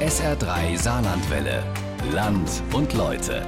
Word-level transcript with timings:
SR3 0.00 0.78
Saarlandwelle. 0.78 1.64
Land 2.12 2.62
und 2.72 2.94
Leute. 2.94 3.44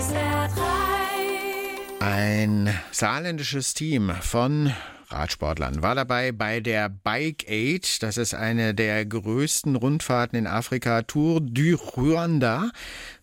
SR3. 0.00 2.00
Ein 2.00 2.74
saarländisches 2.90 3.74
Team 3.74 4.10
von 4.22 4.72
Radsportlern 5.10 5.82
war 5.82 5.94
dabei 5.94 6.32
bei 6.32 6.60
der 6.60 6.88
Bike 6.88 7.48
Aid. 7.48 8.02
Das 8.02 8.16
ist 8.18 8.34
eine 8.34 8.74
der 8.74 9.06
größten 9.06 9.76
Rundfahrten 9.76 10.38
in 10.38 10.46
Afrika, 10.46 11.02
Tour 11.02 11.40
du 11.40 11.76
Rwanda. 11.76 12.70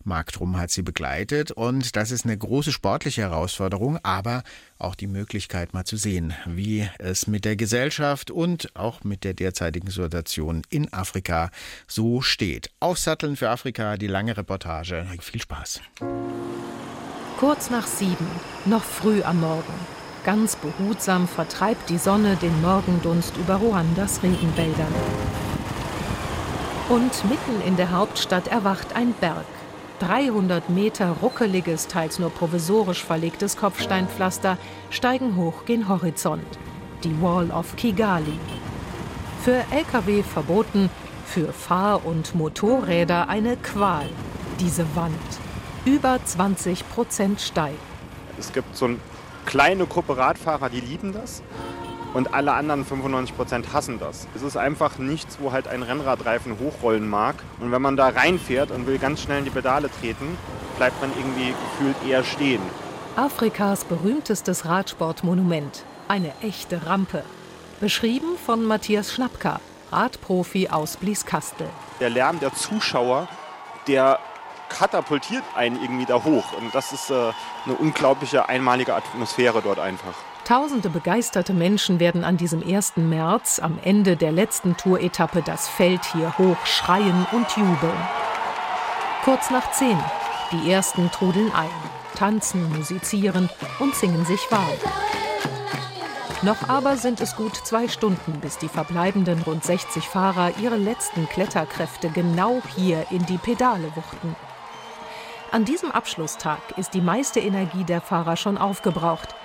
Marc 0.04 0.32
Drum 0.32 0.58
hat 0.58 0.72
sie 0.72 0.82
begleitet 0.82 1.52
und 1.52 1.96
das 1.96 2.12
ist 2.12 2.26
eine 2.26 2.38
große 2.38 2.72
sportliche 2.72 3.22
Herausforderung, 3.22 4.00
aber 4.04 4.44
auch 4.78 4.96
die 4.96 5.08
Möglichkeit 5.08 5.74
mal 5.74 5.86
zu 5.86 5.98
sehen, 5.98 6.34
wie 6.46 6.90
es 7.00 7.28
mit 7.28 7.46
der 7.46 7.56
Gesellschaft 7.56 8.32
und 8.32 8.76
auch 8.76 9.04
mit 9.04 9.24
der 9.24 9.34
derzeitigen 9.34 9.90
Situation 9.90 10.64
in 10.70 10.92
Afrika 10.94 11.50
so 11.88 12.22
steht. 12.22 12.72
Aufsatteln 12.80 13.36
für 13.36 13.50
Afrika, 13.50 13.98
die 13.98 14.08
lange 14.08 14.38
Reportage. 14.38 15.08
Viel 15.22 15.42
Spaß. 15.42 15.82
Kurz 17.40 17.70
nach 17.70 17.86
sieben, 17.86 18.28
noch 18.66 18.84
früh 18.84 19.22
am 19.24 19.40
Morgen. 19.40 19.95
Ganz 20.26 20.56
behutsam 20.56 21.28
vertreibt 21.28 21.88
die 21.88 22.00
Sonne 22.00 22.36
den 22.38 22.60
Morgendunst 22.60 23.38
über 23.38 23.58
Ruandas 23.58 24.24
Regenwäldern. 24.24 24.92
Und 26.90 27.12
mitten 27.30 27.62
in 27.64 27.78
der 27.78 27.92
Hauptstadt 27.92 28.48
erwacht 28.48 28.96
ein 28.96 29.14
Berg. 29.14 29.46
300 30.00 30.72
Meter 30.72 31.12
ruckeliges, 31.22 31.86
teils 31.86 32.18
nur 32.18 32.32
provisorisch 32.32 33.04
verlegtes 33.04 33.56
Kopfsteinpflaster 33.56 34.58
steigen 34.90 35.36
hoch 35.36 35.66
gen 35.66 35.88
Horizont. 35.88 36.58
Die 37.04 37.22
Wall 37.22 37.52
of 37.52 37.76
Kigali. 37.76 38.40
Für 39.44 39.64
Lkw 39.70 40.24
verboten, 40.24 40.90
für 41.28 41.54
Fahr- 41.54 42.04
und 42.04 42.34
Motorräder 42.34 43.30
eine 43.30 43.58
Qual. 43.58 44.10
Diese 44.60 44.88
Wand. 44.96 45.14
Über 45.86 46.18
20 46.26 46.90
Prozent 46.90 47.42
steil. 47.42 47.76
Es 48.40 48.52
gibt 48.52 48.76
so 48.76 48.86
eine 48.86 48.98
kleine 49.46 49.86
Gruppe 49.86 50.18
Radfahrer, 50.18 50.70
die 50.70 50.82
lieben 50.82 51.14
das. 51.14 51.42
Und 52.14 52.34
alle 52.34 52.54
anderen 52.54 52.86
95 52.86 53.36
Prozent 53.36 53.74
hassen 53.74 54.00
das. 54.00 54.28
Es 54.36 54.42
ist 54.42 54.56
einfach 54.56 54.98
nichts, 54.98 55.38
wo 55.42 55.52
halt 55.52 55.68
ein 55.68 55.84
Rennradreifen 55.84 56.60
hochrollen 56.60 57.10
mag. 57.10 57.36
Und 57.60 57.72
wenn 57.74 57.82
man 57.82 57.98
da 57.98 58.08
reinfährt 58.08 58.72
und 58.72 58.88
will 58.88 59.00
ganz 59.00 59.22
schnell 59.22 59.40
in 59.40 59.46
die 59.46 59.52
Pedale 59.52 59.90
treten, 59.90 60.38
bleibt 60.78 61.02
man 61.02 61.12
irgendwie 61.18 61.54
gefühlt 61.54 61.96
eher 62.10 62.24
stehen. 62.24 62.62
Afrikas 63.18 63.84
berühmtestes 63.84 64.66
Radsportmonument. 64.66 65.84
Eine 66.08 66.32
echte 66.42 66.86
Rampe. 66.86 67.24
Beschrieben 67.82 68.38
von 68.46 68.64
Matthias 68.64 69.14
Schnapka, 69.14 69.60
Radprofi 69.92 70.70
aus 70.70 70.96
Blieskastel. 70.96 71.68
Der 72.00 72.10
Lärm 72.10 72.40
der 72.40 72.54
Zuschauer, 72.54 73.28
der 73.88 74.20
katapultiert 74.78 75.44
einen 75.56 75.82
irgendwie 75.82 76.06
da 76.06 76.24
hoch. 76.24 76.54
Und 76.58 76.76
das 76.76 76.92
ist 76.92 77.10
äh, 77.10 77.32
eine 77.66 77.76
unglaubliche, 77.78 78.50
einmalige 78.50 78.94
Atmosphäre 78.94 79.62
dort 79.62 79.80
einfach. 79.80 80.14
Tausende 80.44 80.90
begeisterte 80.90 81.54
Menschen 81.54 82.00
werden 82.00 82.24
an 82.24 82.38
diesem 82.38 82.62
1. 82.62 82.98
März 82.98 83.60
am 83.60 83.80
Ende 83.84 84.16
der 84.16 84.32
letzten 84.32 84.78
Touretappe 84.78 85.42
das 85.42 85.68
Feld 85.68 86.06
hier 86.14 86.38
hoch 86.38 86.66
schreien 86.66 87.26
und 87.32 87.50
jubeln. 87.58 88.08
Kurz 89.24 89.50
nach 89.50 89.72
zehn. 89.72 89.98
Die 90.52 90.72
ersten 90.72 91.10
trudeln 91.10 91.52
ein, 91.56 91.70
tanzen, 92.16 92.72
musizieren 92.78 93.50
und 93.80 93.96
singen 93.96 94.24
sich 94.26 94.52
warm. 94.52 94.70
Noch 96.44 96.70
aber 96.70 96.98
sind 96.98 97.22
es 97.22 97.36
gut 97.36 97.56
zwei 97.56 97.88
Stunden, 97.88 98.40
bis 98.40 98.60
die 98.60 98.68
verbleibenden 98.68 99.42
rund 99.42 99.64
60 99.64 100.08
Fahrer 100.08 100.52
ihre 100.62 100.78
letzten 100.78 101.28
Kletterkräfte 101.28 102.10
genau 102.10 102.62
hier 102.76 103.08
in 103.10 103.26
die 103.26 103.40
Pedale 103.40 103.92
wuchten. 103.96 104.36
An 105.52 105.64
diesem 105.64 105.92
Abschlusstag 105.92 106.60
ist 106.78 106.94
die 106.94 107.02
meiste 107.02 107.40
Energie 107.40 107.84
der 107.84 108.02
Fahrer 108.02 108.36
schon 108.36 108.58
aufgebraucht. 108.58 109.36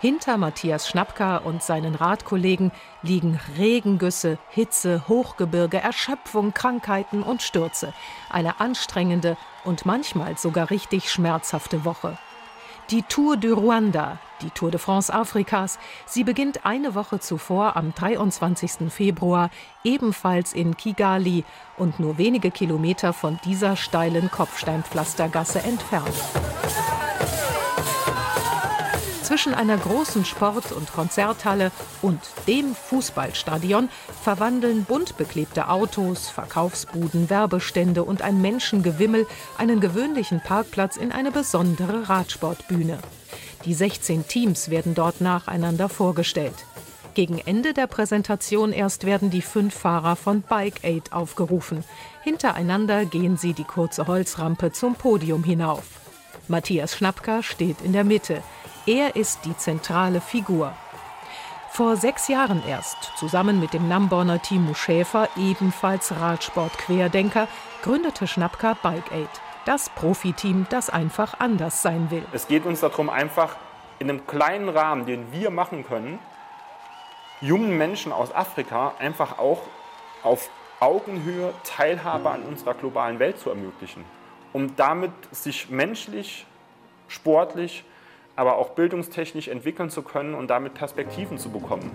Hinter 0.00 0.38
Matthias 0.38 0.88
Schnapka 0.88 1.36
und 1.36 1.62
seinen 1.62 1.94
Radkollegen 1.94 2.72
liegen 3.02 3.38
Regengüsse, 3.58 4.38
Hitze, 4.48 5.06
Hochgebirge, 5.08 5.78
Erschöpfung, 5.78 6.54
Krankheiten 6.54 7.22
und 7.22 7.42
Stürze. 7.42 7.92
Eine 8.30 8.60
anstrengende 8.60 9.36
und 9.64 9.84
manchmal 9.84 10.38
sogar 10.38 10.70
richtig 10.70 11.10
schmerzhafte 11.12 11.84
Woche. 11.84 12.16
Die 12.90 13.02
Tour 13.02 13.36
du 13.36 13.54
Rwanda, 13.54 14.18
die 14.42 14.50
Tour 14.50 14.72
de 14.72 14.80
France 14.80 15.14
Afrikas, 15.14 15.78
sie 16.06 16.24
beginnt 16.24 16.66
eine 16.66 16.96
Woche 16.96 17.20
zuvor 17.20 17.76
am 17.76 17.94
23. 17.94 18.90
Februar 18.90 19.50
ebenfalls 19.84 20.52
in 20.52 20.76
Kigali 20.76 21.44
und 21.76 22.00
nur 22.00 22.18
wenige 22.18 22.50
Kilometer 22.50 23.12
von 23.12 23.38
dieser 23.44 23.76
steilen 23.76 24.28
Kopfsteinpflastergasse 24.28 25.60
entfernt. 25.60 26.16
Zwischen 29.30 29.54
einer 29.54 29.76
großen 29.76 30.24
Sport- 30.24 30.72
und 30.72 30.92
Konzerthalle 30.92 31.70
und 32.02 32.18
dem 32.48 32.74
Fußballstadion 32.74 33.88
verwandeln 34.24 34.82
bunt 34.82 35.16
beklebte 35.18 35.68
Autos, 35.68 36.28
Verkaufsbuden, 36.28 37.30
Werbestände 37.30 38.02
und 38.02 38.22
ein 38.22 38.42
Menschengewimmel 38.42 39.28
einen 39.56 39.78
gewöhnlichen 39.78 40.40
Parkplatz 40.40 40.96
in 40.96 41.12
eine 41.12 41.30
besondere 41.30 42.08
Radsportbühne. 42.08 42.98
Die 43.64 43.72
16 43.72 44.26
Teams 44.26 44.68
werden 44.68 44.96
dort 44.96 45.20
nacheinander 45.20 45.88
vorgestellt. 45.88 46.66
Gegen 47.14 47.38
Ende 47.38 47.72
der 47.72 47.86
Präsentation 47.86 48.72
erst 48.72 49.06
werden 49.06 49.30
die 49.30 49.42
fünf 49.42 49.74
Fahrer 49.74 50.16
von 50.16 50.42
Bike 50.42 50.82
Aid 50.82 51.12
aufgerufen. 51.12 51.84
Hintereinander 52.24 53.04
gehen 53.04 53.36
sie 53.36 53.52
die 53.52 53.62
kurze 53.62 54.08
Holzrampe 54.08 54.72
zum 54.72 54.96
Podium 54.96 55.44
hinauf. 55.44 55.84
Matthias 56.48 56.96
Schnapka 56.96 57.44
steht 57.44 57.80
in 57.80 57.92
der 57.92 58.02
Mitte. 58.02 58.42
Er 58.86 59.14
ist 59.14 59.44
die 59.44 59.54
zentrale 59.54 60.22
Figur. 60.22 60.72
Vor 61.70 61.96
sechs 61.96 62.28
Jahren 62.28 62.62
erst, 62.66 63.12
zusammen 63.18 63.60
mit 63.60 63.74
dem 63.74 63.88
Namborner 63.88 64.40
Timo 64.40 64.72
Schäfer, 64.72 65.28
ebenfalls 65.36 66.18
Radsport-Querdenker, 66.18 67.46
gründete 67.82 68.26
Schnapka 68.26 68.78
Bike 68.82 69.12
Aid. 69.12 69.28
Das 69.66 69.90
Profiteam, 69.90 70.66
das 70.70 70.88
einfach 70.88 71.38
anders 71.40 71.82
sein 71.82 72.10
will. 72.10 72.24
Es 72.32 72.48
geht 72.48 72.64
uns 72.64 72.80
darum, 72.80 73.10
einfach 73.10 73.56
in 73.98 74.08
einem 74.08 74.26
kleinen 74.26 74.70
Rahmen, 74.70 75.04
den 75.04 75.30
wir 75.30 75.50
machen 75.50 75.86
können, 75.86 76.18
jungen 77.42 77.76
Menschen 77.76 78.12
aus 78.12 78.34
Afrika 78.34 78.94
einfach 78.98 79.38
auch 79.38 79.60
auf 80.22 80.48
Augenhöhe 80.80 81.52
Teilhabe 81.64 82.30
an 82.30 82.42
unserer 82.44 82.72
globalen 82.72 83.18
Welt 83.18 83.38
zu 83.38 83.50
ermöglichen, 83.50 84.06
um 84.54 84.74
damit 84.76 85.12
sich 85.32 85.68
menschlich, 85.68 86.46
sportlich, 87.08 87.84
aber 88.36 88.56
auch 88.56 88.70
bildungstechnisch 88.70 89.48
entwickeln 89.48 89.90
zu 89.90 90.02
können 90.02 90.34
und 90.34 90.48
damit 90.48 90.74
Perspektiven 90.74 91.38
zu 91.38 91.50
bekommen. 91.50 91.90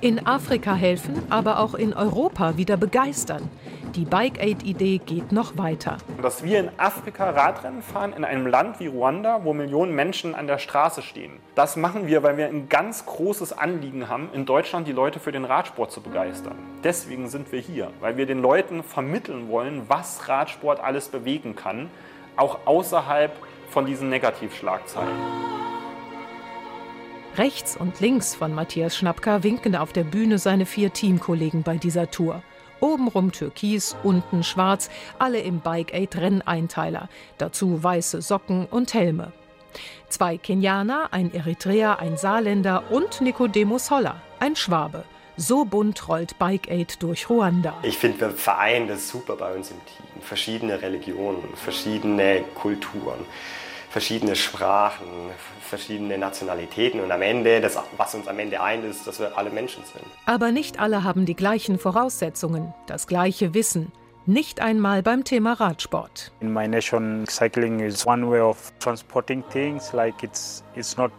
In 0.00 0.26
Afrika 0.26 0.74
helfen, 0.74 1.22
aber 1.30 1.60
auch 1.60 1.74
in 1.74 1.94
Europa 1.94 2.56
wieder 2.56 2.76
begeistern. 2.76 3.48
Die 3.94 4.06
Bike 4.06 4.42
Aid-Idee 4.42 4.98
geht 4.98 5.32
noch 5.32 5.58
weiter. 5.58 5.98
Dass 6.22 6.42
wir 6.42 6.60
in 6.60 6.70
Afrika 6.78 7.28
Radrennen 7.28 7.82
fahren, 7.82 8.14
in 8.16 8.24
einem 8.24 8.46
Land 8.46 8.80
wie 8.80 8.86
Ruanda, 8.86 9.44
wo 9.44 9.52
Millionen 9.52 9.94
Menschen 9.94 10.34
an 10.34 10.46
der 10.46 10.56
Straße 10.56 11.02
stehen. 11.02 11.32
Das 11.54 11.76
machen 11.76 12.06
wir, 12.06 12.22
weil 12.22 12.38
wir 12.38 12.46
ein 12.46 12.70
ganz 12.70 13.04
großes 13.04 13.52
Anliegen 13.52 14.08
haben, 14.08 14.30
in 14.32 14.46
Deutschland 14.46 14.88
die 14.88 14.92
Leute 14.92 15.20
für 15.20 15.30
den 15.30 15.44
Radsport 15.44 15.92
zu 15.92 16.00
begeistern. 16.00 16.56
Deswegen 16.82 17.28
sind 17.28 17.52
wir 17.52 17.60
hier, 17.60 17.90
weil 18.00 18.16
wir 18.16 18.24
den 18.24 18.40
Leuten 18.40 18.82
vermitteln 18.82 19.50
wollen, 19.50 19.82
was 19.88 20.26
Radsport 20.26 20.80
alles 20.80 21.08
bewegen 21.08 21.54
kann, 21.54 21.90
auch 22.36 22.60
außerhalb 22.64 23.30
von 23.68 23.84
diesen 23.84 24.08
Negativschlagzeilen. 24.08 25.51
Rechts 27.38 27.78
und 27.78 27.98
links 28.00 28.34
von 28.34 28.54
Matthias 28.54 28.94
Schnapka 28.94 29.42
winken 29.42 29.74
auf 29.74 29.94
der 29.94 30.04
Bühne 30.04 30.36
seine 30.36 30.66
vier 30.66 30.92
Teamkollegen 30.92 31.62
bei 31.62 31.78
dieser 31.78 32.10
Tour. 32.10 32.42
Obenrum 32.78 33.32
türkis, 33.32 33.96
unten 34.02 34.44
schwarz, 34.44 34.90
alle 35.18 35.40
im 35.40 35.60
Bike 35.60 35.94
Aid 35.94 36.16
Renneinteiler. 36.16 37.08
Dazu 37.38 37.82
weiße 37.82 38.20
Socken 38.20 38.66
und 38.66 38.92
Helme. 38.92 39.32
Zwei 40.10 40.36
Kenianer, 40.36 41.08
ein 41.12 41.32
Eritreer, 41.32 42.00
ein 42.00 42.18
Saarländer 42.18 42.90
und 42.90 43.22
Nicodemus 43.22 43.90
Holler, 43.90 44.20
ein 44.38 44.54
Schwabe. 44.54 45.04
So 45.38 45.64
bunt 45.64 46.08
rollt 46.08 46.38
Bike 46.38 46.70
Aid 46.70 47.02
durch 47.02 47.30
Ruanda. 47.30 47.78
Ich 47.82 47.96
finde, 47.96 48.20
wir 48.20 48.30
vereinen 48.30 48.88
das 48.88 49.08
super 49.08 49.36
bei 49.36 49.54
uns 49.54 49.70
im 49.70 49.78
Team. 49.86 50.20
Verschiedene 50.20 50.82
Religionen, 50.82 51.42
verschiedene 51.54 52.44
Kulturen, 52.54 53.24
verschiedene 53.92 54.34
Sprachen, 54.34 55.06
verschiedene 55.60 56.16
Nationalitäten 56.16 57.00
und 57.00 57.12
am 57.12 57.20
Ende, 57.20 57.60
das, 57.60 57.78
was 57.98 58.14
uns 58.14 58.26
am 58.26 58.38
Ende 58.38 58.60
eint, 58.60 58.84
ist, 58.84 59.06
dass 59.06 59.20
wir 59.20 59.36
alle 59.36 59.50
Menschen 59.50 59.84
sind. 59.84 60.04
Aber 60.24 60.50
nicht 60.50 60.80
alle 60.80 61.04
haben 61.04 61.26
die 61.26 61.36
gleichen 61.36 61.78
Voraussetzungen, 61.78 62.72
das 62.86 63.06
gleiche 63.06 63.52
Wissen. 63.52 63.92
Nicht 64.24 64.60
einmal 64.60 65.02
beim 65.02 65.24
Thema 65.24 65.54
Radsport. 65.54 66.32
In 66.40 66.52
my 66.52 66.66
nation, 66.66 67.26
cycling 67.28 67.80
is 67.80 68.06
one 68.06 68.30
way 68.30 68.40
of 68.40 68.72
transporting 68.78 69.44
things. 69.50 69.92
Like 69.92 70.22
it's 70.22 70.64
it's 70.74 70.96
not 70.96 71.12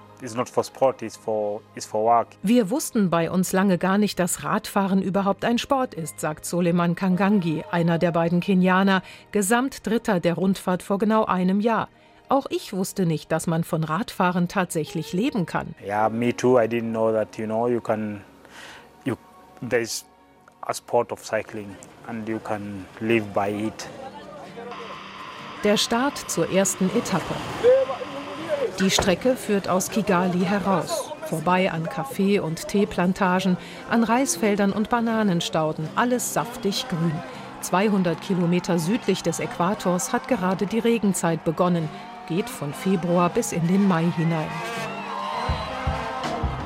Wir 2.43 2.69
wussten 2.69 3.09
bei 3.09 3.29
uns 3.29 3.51
lange 3.51 3.77
gar 3.77 3.97
nicht, 3.97 4.19
dass 4.19 4.45
Radfahren 4.45 5.01
überhaupt 5.01 5.43
ein 5.43 5.57
Sport 5.57 5.93
ist, 5.93 6.21
sagt 6.21 6.45
Soleiman 6.45 6.95
Kangangi, 6.95 7.65
einer 7.71 7.99
der 7.99 8.13
beiden 8.13 8.39
Kenianer, 8.39 9.03
Gesamtdritter 9.33 10.21
der 10.21 10.35
Rundfahrt 10.35 10.81
vor 10.81 10.97
genau 10.97 11.25
einem 11.25 11.59
Jahr. 11.59 11.89
Auch 12.33 12.47
ich 12.49 12.73
wusste 12.73 13.05
nicht, 13.05 13.31
dass 13.31 13.45
man 13.45 13.63
von 13.63 13.83
Radfahren 13.83 14.47
tatsächlich 14.47 15.13
leben 15.13 15.45
kann. 15.45 15.75
Yeah, 15.85 16.09
me 16.09 16.35
too. 16.35 16.59
I 16.59 16.63
didn't 16.63 16.89
know 16.89 17.11
that 17.11 17.37
you 17.37 17.45
know 17.45 17.67
you 17.67 17.79
can 17.79 18.21
you 19.05 19.15
there 19.61 19.83
is 19.83 20.03
a 20.61 20.73
sport 20.73 21.11
of 21.11 21.23
cycling 21.23 21.75
and 22.07 22.27
you 22.27 22.39
can 22.39 22.87
live 23.01 23.23
by 23.35 23.67
it. 23.67 23.87
Der 25.63 25.77
Start 25.77 26.17
zur 26.27 26.49
ersten 26.49 26.89
Etappe. 26.97 27.35
Die 28.79 28.89
Strecke 28.89 29.35
führt 29.35 29.69
aus 29.69 29.91
Kigali 29.91 30.43
heraus, 30.43 31.11
vorbei 31.29 31.71
an 31.71 31.87
Kaffee- 31.87 32.39
und 32.39 32.67
Teeplantagen, 32.67 33.57
an 33.91 34.03
Reisfeldern 34.03 34.71
und 34.71 34.89
Bananenstauden, 34.89 35.87
alles 35.95 36.33
saftig 36.33 36.87
grün. 36.89 37.13
200 37.61 38.19
Kilometer 38.21 38.79
südlich 38.79 39.21
des 39.21 39.39
Äquators 39.39 40.11
hat 40.11 40.27
gerade 40.27 40.65
die 40.65 40.79
Regenzeit 40.79 41.43
begonnen 41.43 41.87
geht 42.27 42.49
von 42.49 42.73
Februar 42.73 43.29
bis 43.29 43.51
in 43.51 43.67
den 43.67 43.87
Mai 43.87 44.05
hinein. 44.17 44.49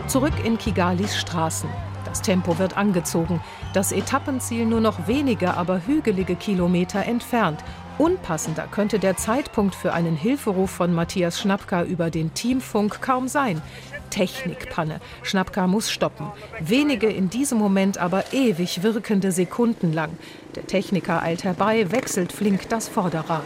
Zurück 0.07 0.33
in 0.43 0.57
Kigalis 0.57 1.17
Straßen. 1.17 1.69
Das 2.05 2.21
Tempo 2.21 2.57
wird 2.57 2.77
angezogen. 2.77 3.41
Das 3.73 3.91
Etappenziel 3.91 4.65
nur 4.65 4.79
noch 4.79 5.07
wenige, 5.07 5.55
aber 5.55 5.85
hügelige 5.85 6.35
Kilometer 6.35 7.05
entfernt. 7.05 7.63
Unpassender 7.97 8.67
könnte 8.67 8.99
der 8.99 9.17
Zeitpunkt 9.17 9.75
für 9.75 9.91
einen 9.91 10.15
Hilferuf 10.15 10.71
von 10.71 10.93
Matthias 10.93 11.39
Schnappka 11.39 11.83
über 11.83 12.09
den 12.09 12.33
Teamfunk 12.33 13.01
kaum 13.01 13.27
sein. 13.27 13.61
Technikpanne. 14.09 15.01
Schnappka 15.23 15.67
muss 15.67 15.91
stoppen. 15.91 16.27
Wenige 16.59 17.07
in 17.07 17.29
diesem 17.29 17.57
Moment 17.57 17.97
aber 17.97 18.33
ewig 18.33 18.83
wirkende 18.83 19.31
Sekunden 19.31 19.93
lang. 19.93 20.11
Der 20.55 20.65
Techniker 20.65 21.21
eilt 21.21 21.43
herbei, 21.43 21.91
wechselt 21.91 22.31
flink 22.31 22.69
das 22.69 22.87
Vorderrad. 22.87 23.43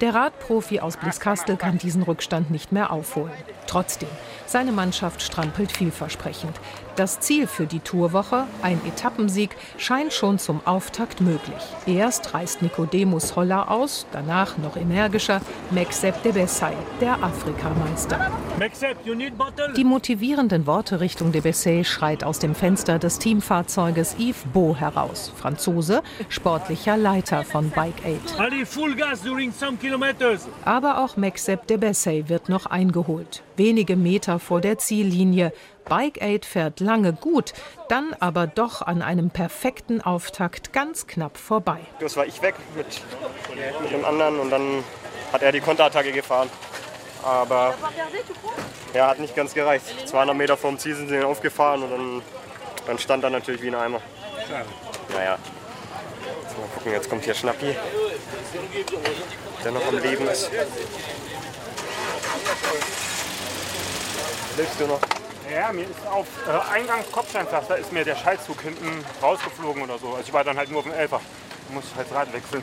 Der 0.00 0.14
Radprofi 0.14 0.80
aus 0.80 0.96
Blieskastel 0.96 1.56
kann 1.56 1.78
diesen 1.78 2.02
Rückstand 2.02 2.50
nicht 2.50 2.72
mehr 2.72 2.90
aufholen. 2.90 3.30
Trotzdem, 3.68 4.08
seine 4.46 4.72
Mannschaft 4.72 5.22
strampelt 5.22 5.70
vielversprechend. 5.70 6.58
Das 6.96 7.20
Ziel 7.20 7.46
für 7.46 7.66
die 7.66 7.80
Tourwoche, 7.80 8.44
ein 8.60 8.78
Etappensieg, 8.86 9.56
scheint 9.78 10.12
schon 10.12 10.38
zum 10.38 10.60
Auftakt 10.66 11.22
möglich. 11.22 11.62
Erst 11.86 12.34
reißt 12.34 12.60
Nicodemus 12.60 13.34
Holler 13.34 13.70
aus, 13.70 14.04
danach 14.12 14.58
noch 14.58 14.76
energischer 14.76 15.40
Mexep 15.70 16.22
de 16.22 16.32
Bessay, 16.32 16.74
der 17.00 17.14
Afrikameister. 17.22 18.30
Die 19.74 19.84
motivierenden 19.84 20.66
Worte 20.66 21.00
Richtung 21.00 21.32
de 21.32 21.40
Bessay 21.40 21.82
schreit 21.84 22.24
aus 22.24 22.38
dem 22.38 22.54
Fenster 22.54 22.98
des 22.98 23.18
Teamfahrzeuges 23.18 24.16
Yves 24.18 24.44
Beau 24.52 24.76
heraus. 24.76 25.32
Franzose, 25.34 26.02
sportlicher 26.28 26.98
Leiter 26.98 27.42
von 27.44 27.70
Bike 27.70 28.04
Aid. 28.04 28.20
Aber 30.66 31.02
auch 31.02 31.16
Mexep 31.16 31.66
de 31.66 31.78
Bessay 31.78 32.28
wird 32.28 32.50
noch 32.50 32.66
eingeholt. 32.66 33.42
Wenige 33.56 33.96
Meter 33.96 34.38
vor 34.38 34.60
der 34.60 34.78
Ziellinie. 34.78 35.52
Bike 35.84 36.22
Aid 36.22 36.46
fährt 36.46 36.80
lange 36.80 37.12
gut, 37.12 37.52
dann 37.88 38.14
aber 38.20 38.46
doch 38.46 38.82
an 38.82 39.02
einem 39.02 39.30
perfekten 39.30 40.00
Auftakt 40.00 40.72
ganz 40.72 41.06
knapp 41.06 41.36
vorbei. 41.36 41.80
Das 42.00 42.16
war 42.16 42.24
ich 42.24 42.40
weg 42.40 42.54
mit, 42.76 42.86
mit 43.82 43.92
dem 43.92 44.04
anderen 44.04 44.38
und 44.38 44.50
dann 44.50 44.84
hat 45.32 45.42
er 45.42 45.52
die 45.52 45.60
Konterattacke 45.60 46.12
gefahren. 46.12 46.48
Aber 47.22 47.74
ja, 48.94 49.08
hat 49.08 49.18
nicht 49.18 49.36
ganz 49.36 49.54
gereicht. 49.54 49.84
200 50.08 50.36
Meter 50.36 50.56
vorm 50.56 50.78
Ziel 50.78 50.94
sind 50.94 51.08
sie 51.08 51.20
aufgefahren 51.22 51.82
und 51.82 51.90
dann, 51.90 52.22
dann 52.86 52.98
stand 52.98 53.24
er 53.24 53.30
natürlich 53.30 53.62
wie 53.62 53.68
ein 53.68 53.74
Eimer. 53.74 54.00
Naja. 55.12 55.38
Jetzt 56.42 56.58
mal 56.58 56.66
gucken, 56.74 56.92
jetzt 56.92 57.10
kommt 57.10 57.24
hier 57.24 57.34
Schnappi, 57.34 57.76
der 59.64 59.72
noch 59.72 59.86
am 59.86 59.98
Leben 59.98 60.26
ist. 60.28 60.50
Lebst 64.56 64.78
du 64.78 64.86
noch? 64.86 65.00
Ja, 65.50 65.72
mir 65.72 65.82
ist 65.82 66.06
auf 66.06 66.26
äh, 66.46 66.74
Eingang 66.74 67.00
Kopfsteinpflaster 67.10 67.78
ist 67.78 67.92
mir 67.92 68.04
der 68.04 68.16
Schaltzug 68.16 68.60
hinten 68.60 69.04
rausgeflogen 69.22 69.82
oder 69.82 69.98
so. 69.98 70.08
Also 70.08 70.20
ich 70.26 70.32
war 70.32 70.44
dann 70.44 70.56
halt 70.56 70.70
nur 70.70 70.80
auf 70.80 70.84
dem 70.84 70.92
Elfer. 70.92 71.20
Da 71.68 71.74
muss 71.74 71.84
ich 71.90 71.96
halt 71.96 72.12
Rad 72.12 72.32
wechseln. 72.32 72.62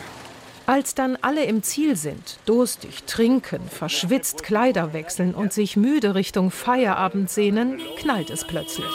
Als 0.67 0.93
dann 0.93 1.17
alle 1.21 1.45
im 1.45 1.63
Ziel 1.63 1.95
sind, 1.95 2.37
durstig, 2.45 3.03
trinken, 3.05 3.67
verschwitzt 3.67 4.43
Kleider 4.43 4.93
wechseln 4.93 5.33
und 5.33 5.51
sich 5.51 5.77
müde 5.77 6.13
Richtung 6.13 6.51
Feierabend 6.51 7.31
sehnen, 7.31 7.81
knallt 7.97 8.29
es 8.29 8.45
plötzlich. 8.45 8.85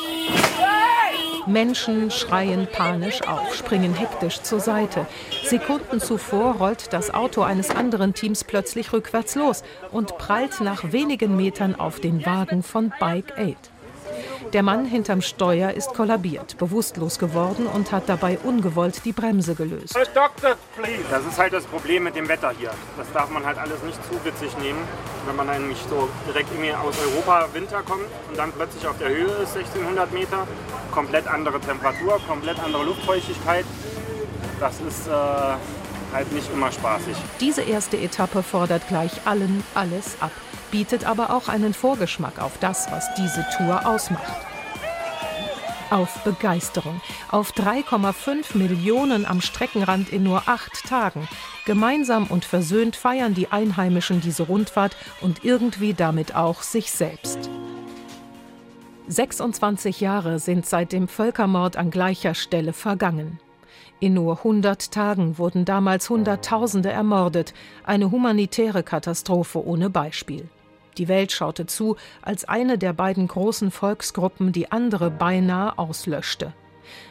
Menschen 1.46 2.10
schreien 2.10 2.66
panisch 2.70 3.22
auf, 3.22 3.54
springen 3.54 3.94
hektisch 3.94 4.40
zur 4.40 4.60
Seite. 4.60 5.06
Sekunden 5.44 6.00
zuvor 6.00 6.56
rollt 6.56 6.92
das 6.92 7.12
Auto 7.12 7.42
eines 7.42 7.70
anderen 7.70 8.14
Teams 8.14 8.44
plötzlich 8.44 8.92
rückwärts 8.92 9.34
los 9.34 9.62
und 9.92 10.16
prallt 10.18 10.60
nach 10.60 10.92
wenigen 10.92 11.36
Metern 11.36 11.74
auf 11.74 12.00
den 12.00 12.24
Wagen 12.24 12.62
von 12.62 12.92
Bike 12.98 13.38
Aid. 13.38 13.73
Der 14.52 14.62
Mann 14.62 14.84
hinterm 14.84 15.22
Steuer 15.22 15.70
ist 15.70 15.94
kollabiert, 15.94 16.58
bewusstlos 16.58 17.18
geworden 17.18 17.66
und 17.66 17.92
hat 17.92 18.04
dabei 18.08 18.38
ungewollt 18.42 19.04
die 19.04 19.12
Bremse 19.12 19.54
gelöst. 19.54 19.96
Das 19.96 21.26
ist 21.26 21.38
halt 21.38 21.52
das 21.52 21.64
Problem 21.64 22.04
mit 22.04 22.14
dem 22.14 22.28
Wetter 22.28 22.52
hier. 22.58 22.70
Das 22.96 23.10
darf 23.12 23.30
man 23.30 23.44
halt 23.44 23.58
alles 23.58 23.82
nicht 23.82 23.98
zu 24.04 24.24
witzig 24.24 24.56
nehmen. 24.58 24.78
Wenn 25.26 25.36
man 25.36 25.46
nämlich 25.46 25.78
so 25.88 26.08
direkt 26.28 26.50
irgendwie 26.52 26.72
aus 26.72 26.94
Europa 26.98 27.48
Winter 27.52 27.82
kommt 27.82 28.06
und 28.28 28.38
dann 28.38 28.52
plötzlich 28.52 28.86
auf 28.86 28.98
der 28.98 29.08
Höhe 29.08 29.32
ist, 29.42 29.56
1600 29.56 30.12
Meter, 30.12 30.46
komplett 30.92 31.26
andere 31.26 31.60
Temperatur, 31.60 32.20
komplett 32.28 32.58
andere 32.60 32.84
Luftfeuchtigkeit. 32.84 33.64
Das 34.60 34.80
ist 34.80 35.08
äh, 35.08 35.10
halt 36.12 36.32
nicht 36.32 36.50
immer 36.52 36.70
spaßig. 36.70 37.16
Diese 37.40 37.62
erste 37.62 37.96
Etappe 37.96 38.42
fordert 38.42 38.86
gleich 38.88 39.12
allen 39.26 39.64
alles 39.74 40.16
ab, 40.20 40.30
bietet 40.74 41.04
aber 41.04 41.30
auch 41.30 41.46
einen 41.46 41.72
Vorgeschmack 41.72 42.42
auf 42.42 42.58
das, 42.58 42.90
was 42.90 43.14
diese 43.14 43.46
Tour 43.56 43.86
ausmacht. 43.86 44.44
Auf 45.88 46.24
Begeisterung, 46.24 47.00
auf 47.30 47.52
3,5 47.52 48.58
Millionen 48.58 49.24
am 49.24 49.40
Streckenrand 49.40 50.08
in 50.12 50.24
nur 50.24 50.48
acht 50.48 50.84
Tagen. 50.84 51.28
Gemeinsam 51.64 52.26
und 52.26 52.44
versöhnt 52.44 52.96
feiern 52.96 53.34
die 53.34 53.52
Einheimischen 53.52 54.20
diese 54.20 54.42
Rundfahrt 54.42 54.96
und 55.20 55.44
irgendwie 55.44 55.94
damit 55.94 56.34
auch 56.34 56.62
sich 56.62 56.90
selbst. 56.90 57.48
26 59.06 60.00
Jahre 60.00 60.40
sind 60.40 60.66
seit 60.66 60.90
dem 60.90 61.06
Völkermord 61.06 61.76
an 61.76 61.92
gleicher 61.92 62.34
Stelle 62.34 62.72
vergangen. 62.72 63.38
In 64.00 64.14
nur 64.14 64.38
100 64.38 64.90
Tagen 64.90 65.38
wurden 65.38 65.64
damals 65.64 66.10
Hunderttausende 66.10 66.90
ermordet, 66.90 67.54
eine 67.84 68.10
humanitäre 68.10 68.82
Katastrophe 68.82 69.64
ohne 69.64 69.88
Beispiel. 69.88 70.48
Die 70.98 71.08
Welt 71.08 71.32
schaute 71.32 71.66
zu, 71.66 71.96
als 72.22 72.44
eine 72.44 72.78
der 72.78 72.92
beiden 72.92 73.26
großen 73.28 73.70
Volksgruppen 73.70 74.52
die 74.52 74.70
andere 74.70 75.10
beinahe 75.10 75.78
auslöschte. 75.78 76.52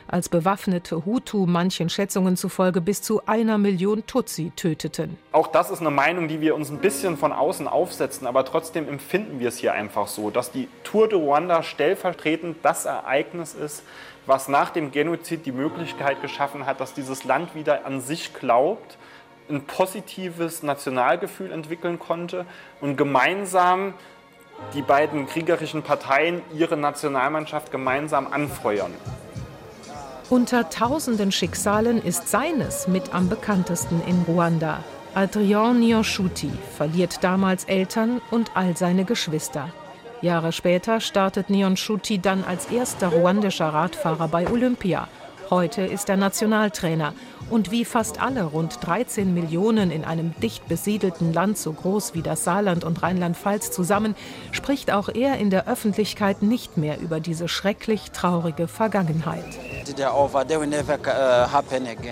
Als 0.08 0.30
bewaffnete 0.30 1.06
Hutu 1.06 1.46
manchen 1.46 1.90
Schätzungen 1.90 2.38
zufolge 2.38 2.82
bis 2.82 3.02
zu 3.02 3.26
einer 3.26 3.58
Million 3.58 4.06
Tutsi 4.06 4.52
töteten. 4.56 5.18
Auch 5.32 5.48
das 5.48 5.72
ist 5.72 5.80
eine 5.80 5.92
Meinung, 5.92 6.28
die 6.28 6.42
wir 6.42 6.56
uns 6.56 6.70
ein 6.70 6.80
bisschen 6.80 7.18
von 7.18 7.34
außen 7.34 7.68
aufsetzen, 7.68 8.28
aber 8.28 8.46
trotzdem 8.46 8.88
empfinden 8.88 9.40
wir 9.40 9.48
es 9.48 9.58
hier 9.58 9.74
einfach 9.74 10.08
so, 10.08 10.30
dass 10.30 10.52
die 10.52 10.68
Tour 10.84 11.10
de 11.10 11.18
Ruanda 11.18 11.64
stellvertretend 11.64 12.58
das 12.64 12.86
Ereignis 12.86 13.54
ist, 13.56 13.84
was 14.26 14.48
nach 14.48 14.70
dem 14.70 14.92
Genozid 14.92 15.46
die 15.46 15.52
Möglichkeit 15.52 16.22
geschaffen 16.22 16.66
hat, 16.66 16.80
dass 16.80 16.94
dieses 16.94 17.24
Land 17.24 17.56
wieder 17.56 17.86
an 17.86 18.00
sich 18.00 18.34
glaubt, 18.34 18.98
ein 19.50 19.66
positives 19.66 20.64
Nationalgefühl 20.64 21.52
entwickeln 21.52 22.00
konnte 22.00 22.46
und 22.82 22.98
gemeinsam 22.98 23.94
die 24.74 24.82
beiden 24.82 25.28
kriegerischen 25.28 25.84
Parteien 25.84 26.42
ihre 26.56 26.78
Nationalmannschaft 26.78 27.72
gemeinsam 27.72 28.28
anfeuern. 28.32 28.94
Unter 30.30 30.70
tausenden 30.70 31.32
Schicksalen 31.32 32.02
ist 32.02 32.30
seines 32.30 32.88
mit 32.88 33.14
am 33.14 33.30
bekanntesten 33.30 34.02
in 34.08 34.24
Ruanda. 34.24 34.84
Adrien 35.16 35.80
Nyoshuti 35.80 36.52
verliert 36.76 37.24
damals 37.24 37.66
Eltern 37.66 38.22
und 38.32 38.52
all 38.56 38.76
seine 38.76 39.06
Geschwister. 39.06 39.70
Jahre 40.22 40.52
später 40.54 41.02
startet 41.02 41.50
Nyonshuti 41.50 42.20
dann 42.20 42.44
als 42.46 42.68
erster 42.68 43.10
ruandischer 43.10 43.68
Radfahrer 43.68 44.28
bei 44.28 44.50
Olympia 44.50 45.08
Heute 45.50 45.82
ist 45.84 46.10
er 46.10 46.18
Nationaltrainer. 46.18 47.14
Und 47.50 47.72
wie 47.72 47.86
fast 47.86 48.22
alle 48.22 48.44
rund 48.44 48.78
13 48.82 49.34
Millionen 49.34 49.92
in 49.92 50.06
einem 50.06 50.34
dicht 50.42 50.68
besiedelten 50.68 51.34
Land 51.34 51.58
so 51.58 51.74
groß 51.74 52.14
wie 52.14 52.22
das 52.22 52.44
Saarland 52.44 52.84
und 52.84 53.04
Rheinland-Pfalz 53.04 53.72
zusammen, 53.72 54.16
spricht 54.52 54.92
auch 54.92 55.10
er 55.10 55.38
in 55.38 55.50
der 55.50 55.68
Öffentlichkeit 55.68 56.42
nicht 56.42 56.78
mehr 56.78 57.00
über 57.00 57.20
diese 57.20 57.48
schrecklich 57.48 58.12
traurige 58.12 58.68
Vergangenheit. 58.68 59.46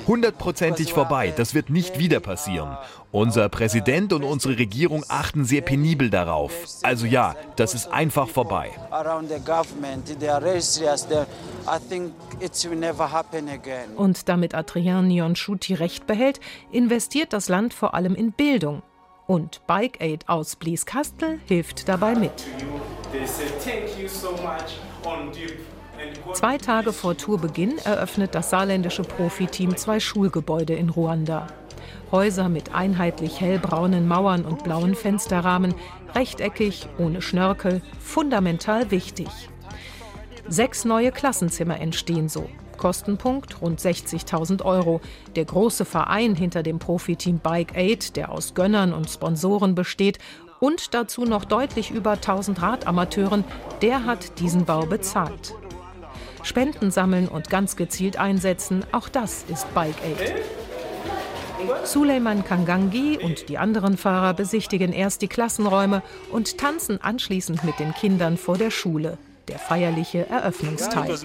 Hundertprozentig 0.08 0.94
vorbei, 0.94 1.34
das 1.36 1.54
wird 1.54 1.70
nicht 1.70 1.98
wieder 1.98 2.20
passieren. 2.20 2.78
Unser 3.14 3.50
Präsident 3.50 4.14
und 4.14 4.24
unsere 4.24 4.58
Regierung 4.58 5.04
achten 5.10 5.44
sehr 5.44 5.62
penibel 5.62 6.10
darauf. 6.10 6.52
Also 6.84 7.06
ja, 7.06 7.36
das 7.58 7.74
ist 7.74 7.92
einfach 7.92 8.30
vorbei. 8.30 8.72
Und 13.98 14.30
damit 14.30 14.56
Adrian 14.56 15.08
Nionchuti 15.08 15.74
recht 15.74 16.08
behält, 16.08 16.40
investiert 16.72 17.34
das 17.34 17.50
Land 17.50 17.74
vor 17.74 17.94
allem 17.94 18.16
in 18.16 18.32
Bildung. 18.32 18.82
Und 19.28 19.66
Bike 19.68 20.00
Aid 20.02 20.30
aus 20.30 20.56
Blieskastel 20.56 21.40
hilft 21.46 21.90
dabei 21.90 22.16
mit. 22.16 22.32
Zwei 26.34 26.58
Tage 26.58 26.94
vor 26.94 27.18
Tourbeginn 27.18 27.78
eröffnet 27.80 28.36
das 28.36 28.50
saarländische 28.50 29.04
Profiteam 29.04 29.76
zwei 29.76 30.00
Schulgebäude 30.00 30.74
in 30.74 30.90
Ruanda. 30.90 31.48
Häuser 32.12 32.50
mit 32.50 32.74
einheitlich 32.74 33.40
hellbraunen 33.40 34.08
Mauern 34.08 34.44
und 34.46 34.64
blauen 34.64 34.96
Fensterrahmen, 34.96 35.74
rechteckig, 36.14 36.88
ohne 36.98 37.22
Schnörkel, 37.22 37.82
fundamental 38.00 38.92
wichtig. 38.92 39.30
Sechs 40.48 40.84
neue 40.84 41.12
Klassenzimmer 41.12 41.80
entstehen 41.80 42.28
so. 42.28 42.50
Kostenpunkt 42.78 43.62
rund 43.62 43.80
60.000 43.80 44.66
Euro. 44.66 45.02
Der 45.36 45.46
große 45.46 45.86
Verein 45.86 46.36
hinter 46.36 46.64
dem 46.64 46.80
Profiteam 46.80 47.40
Bike 47.40 47.78
Aid, 47.78 48.16
der 48.16 48.32
aus 48.32 48.56
Gönnern 48.56 48.92
und 48.92 49.10
Sponsoren 49.10 49.76
besteht 49.76 50.18
und 50.60 50.94
dazu 50.94 51.24
noch 51.24 51.46
deutlich 51.46 51.92
über 51.92 52.14
1000 52.14 52.62
Radamateuren, 52.62 53.44
der 53.82 54.06
hat 54.06 54.40
diesen 54.40 54.66
Bau 54.66 54.86
bezahlt. 54.86 55.54
Spenden 56.44 56.92
sammeln 56.92 57.28
und 57.28 57.50
ganz 57.50 57.76
gezielt 57.76 58.18
einsetzen, 58.18 58.84
auch 58.92 59.10
das 59.10 59.46
ist 59.48 59.72
Bike 59.74 60.02
Aid. 60.04 60.61
Suleiman 61.84 62.44
Kangangi 62.44 63.18
und 63.18 63.50
die 63.50 63.58
anderen 63.58 63.98
Fahrer 63.98 64.34
besichtigen 64.34 64.94
erst 64.94 65.22
die 65.22 65.28
Klassenräume 65.28 66.04
und 66.32 66.58
tanzen 66.58 67.02
anschließend 67.02 67.64
mit 67.64 67.80
den 67.80 67.94
Kindern 67.94 68.38
vor 68.38 68.58
der 68.58 68.72
Schule. 68.72 69.18
Der 69.48 69.60
feierliche 69.60 70.30
Eröffnungsteil. 70.30 71.18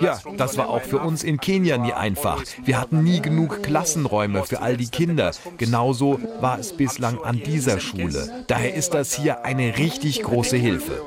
Ja, 0.00 0.18
das 0.36 0.56
war 0.56 0.68
auch 0.70 0.82
für 0.82 0.98
uns 1.00 1.24
in 1.24 1.38
Kenia 1.38 1.78
nie 1.78 1.92
einfach. 1.92 2.42
Wir 2.64 2.80
hatten 2.80 3.02
nie 3.02 3.20
genug 3.20 3.62
Klassenräume 3.62 4.44
für 4.44 4.62
all 4.62 4.76
die 4.76 4.88
Kinder. 4.88 5.32
Genauso 5.58 6.20
war 6.40 6.58
es 6.58 6.72
bislang 6.72 7.22
an 7.22 7.42
dieser 7.44 7.80
Schule. 7.80 8.44
Daher 8.46 8.74
ist 8.74 8.94
das 8.94 9.14
hier 9.14 9.44
eine 9.44 9.76
richtig 9.78 10.22
große 10.22 10.56
Hilfe. 10.56 11.02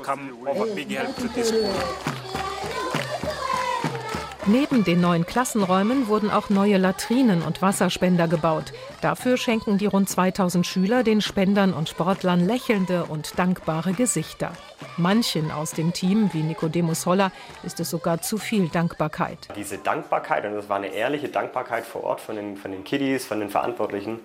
Neben 4.46 4.82
den 4.82 5.00
neuen 5.00 5.24
Klassenräumen 5.24 6.08
wurden 6.08 6.28
auch 6.28 6.50
neue 6.50 6.76
Latrinen 6.76 7.42
und 7.42 7.62
Wasserspender 7.62 8.26
gebaut. 8.26 8.72
Dafür 9.00 9.36
schenken 9.36 9.78
die 9.78 9.86
rund 9.86 10.08
2000 10.08 10.66
Schüler 10.66 11.04
den 11.04 11.20
Spendern 11.20 11.72
und 11.72 11.88
Sportlern 11.88 12.44
lächelnde 12.44 13.04
und 13.04 13.38
dankbare 13.38 13.92
Gesichter. 13.92 14.50
Manchen 14.96 15.52
aus 15.52 15.70
dem 15.70 15.92
Team, 15.92 16.30
wie 16.32 16.42
Nicodemus 16.42 17.06
Holler, 17.06 17.30
ist 17.62 17.78
es 17.78 17.90
sogar 17.90 18.20
zu 18.20 18.36
viel 18.36 18.66
Dankbarkeit. 18.66 19.38
Diese 19.54 19.78
Dankbarkeit, 19.78 20.44
und 20.44 20.54
das 20.54 20.68
war 20.68 20.78
eine 20.78 20.88
ehrliche 20.88 21.28
Dankbarkeit 21.28 21.84
vor 21.84 22.02
Ort 22.02 22.20
von 22.20 22.34
den, 22.34 22.56
von 22.56 22.72
den 22.72 22.82
Kiddies, 22.82 23.24
von 23.24 23.38
den 23.38 23.48
Verantwortlichen, 23.48 24.18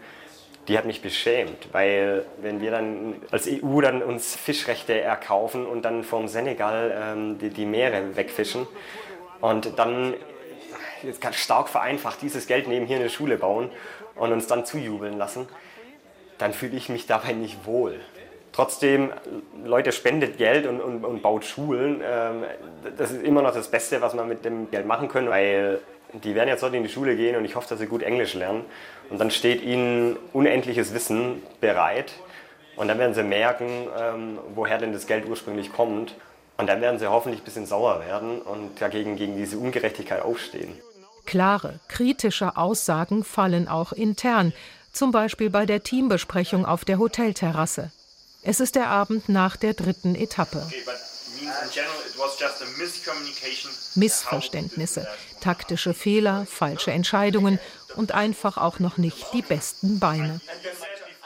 die 0.68 0.80
hat 0.80 0.86
mich 0.86 1.04
beschämt, 1.04 1.70
weil 1.72 2.26
wenn 2.42 2.60
wir 2.60 2.72
dann 2.72 3.16
als 3.32 3.48
EU 3.48 3.82
dann 3.82 4.02
uns 4.02 4.36
Fischrechte 4.36 5.00
erkaufen 5.00 5.66
und 5.66 5.86
dann 5.86 6.04
vom 6.04 6.28
Senegal 6.28 6.92
ähm, 7.00 7.38
die, 7.38 7.52
die 7.52 7.66
Meere 7.66 8.18
wegfischen, 8.18 8.68
und 9.42 9.78
dann, 9.78 10.14
jetzt 11.04 11.22
ganz 11.22 11.36
stark 11.36 11.70
vereinfacht, 11.70 12.22
dieses 12.22 12.48
Geld 12.48 12.68
neben 12.68 12.86
hier 12.86 12.98
eine 12.98 13.10
Schule 13.10 13.38
bauen 13.38 13.70
und 14.16 14.32
uns 14.32 14.48
dann 14.48 14.66
zujubeln 14.66 15.18
lassen, 15.18 15.48
dann 16.38 16.54
fühle 16.54 16.76
ich 16.76 16.90
mich 16.90 17.06
dabei 17.08 17.34
nicht 17.34 17.66
wohl. 17.66 18.00
Trotzdem, 18.52 19.12
Leute 19.64 19.92
spendet 19.92 20.38
Geld 20.38 20.66
und, 20.66 20.82
und, 20.82 21.06
und 21.06 21.22
baut 21.22 21.46
Schulen. 21.46 22.02
Ähm, 22.04 22.44
das 22.98 23.12
ist 23.12 23.24
immer 23.24 23.44
noch 23.44 23.54
das 23.54 23.70
Beste, 23.70 24.02
was 24.02 24.16
man 24.16 24.28
mit 24.28 24.46
dem 24.46 24.72
Geld 24.72 24.88
machen 24.88 25.10
können, 25.10 25.30
weil 25.30 25.80
die 26.14 26.34
werden 26.34 26.50
jetzt 26.50 26.64
heute 26.64 26.78
in 26.78 26.84
die 26.84 26.90
Schule 26.90 27.16
gehen 27.16 27.36
und 27.36 27.46
ich 27.46 27.56
hoffe, 27.56 27.68
dass 27.70 27.80
sie 27.80 27.86
gut 27.86 28.02
Englisch 28.02 28.34
lernen. 28.34 28.66
Und 29.10 29.20
dann 29.20 29.30
steht 29.30 29.62
ihnen 29.62 30.18
unendliches 30.34 30.94
Wissen 30.94 31.44
bereit. 31.62 32.14
Und 32.78 32.88
dann 32.88 33.00
werden 33.00 33.14
sie 33.14 33.24
merken, 33.24 33.88
ähm, 34.00 34.40
woher 34.56 34.78
denn 34.78 34.94
das 34.94 35.08
Geld 35.08 35.28
ursprünglich 35.28 35.72
kommt. 35.72 36.16
Und 36.58 36.68
dann 36.68 36.82
werden 36.82 37.00
sie 37.00 37.08
hoffentlich 37.08 37.42
ein 37.42 37.46
bisschen 37.46 37.66
sauer 37.66 38.00
werden 38.00 38.42
und 38.42 38.82
dagegen 38.82 39.16
gegen 39.16 39.38
diese 39.38 39.58
Ungerechtigkeit 39.58 40.24
aufstehen. 40.24 40.74
Klare, 41.26 41.80
kritische 41.88 42.58
Aussagen 42.58 43.24
fallen 43.24 43.68
auch 43.68 43.92
intern, 43.92 44.54
zum 44.92 45.12
Beispiel 45.12 45.50
bei 45.50 45.66
der 45.66 45.84
Teambesprechung 45.84 46.66
auf 46.66 46.86
der 46.86 46.98
Hotelterrasse. 46.98 47.92
Es 48.42 48.60
ist 48.60 48.76
der 48.76 48.88
Abend 48.88 49.30
nach 49.30 49.58
der 49.58 49.74
dritten 49.74 50.16
Etappe. 50.16 50.66
Missverständnisse, 53.96 55.08
taktische 55.42 55.94
Fehler, 55.94 56.46
falsche 56.46 56.92
Entscheidungen 56.92 57.60
und 57.96 58.14
einfach 58.14 58.58
auch 58.58 58.80
noch 58.80 58.98
nicht 58.98 59.34
die 59.34 59.42
besten 59.42 60.00
Beine. 60.00 60.40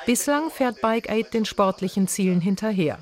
Bislang 0.05 0.49
fährt 0.49 0.81
Bike 0.81 1.09
Aid 1.09 1.33
den 1.33 1.45
sportlichen 1.45 2.07
Zielen 2.07 2.41
hinterher. 2.41 2.97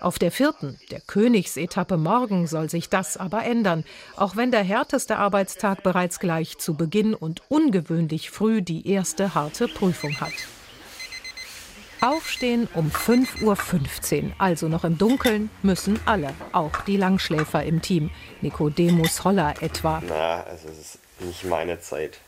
Auf 0.00 0.18
der 0.18 0.30
vierten, 0.30 0.78
der 0.90 1.00
Königsetappe 1.00 1.96
morgen, 1.96 2.46
soll 2.46 2.68
sich 2.68 2.88
das 2.88 3.16
aber 3.16 3.44
ändern, 3.44 3.84
auch 4.16 4.36
wenn 4.36 4.50
der 4.50 4.62
härteste 4.62 5.16
Arbeitstag 5.16 5.82
bereits 5.82 6.20
gleich 6.20 6.58
zu 6.58 6.74
Beginn 6.74 7.14
und 7.14 7.42
ungewöhnlich 7.48 8.30
früh 8.30 8.62
die 8.62 8.88
erste 8.88 9.34
harte 9.34 9.68
Prüfung 9.68 10.20
hat. 10.20 10.32
Aufstehen 12.02 12.68
um 12.74 12.90
5.15 12.90 14.24
Uhr, 14.24 14.32
also 14.36 14.68
noch 14.68 14.84
im 14.84 14.98
Dunkeln, 14.98 15.48
müssen 15.62 15.98
alle, 16.04 16.34
auch 16.52 16.82
die 16.82 16.98
Langschläfer 16.98 17.64
im 17.64 17.80
Team. 17.80 18.10
Nicodemus 18.42 19.24
Holler 19.24 19.54
etwa. 19.62 20.02
Na, 20.06 20.42
also 20.42 20.68
es 20.68 20.78
ist 20.78 20.98
nicht 21.20 21.44
meine 21.44 21.80
Zeit, 21.80 22.18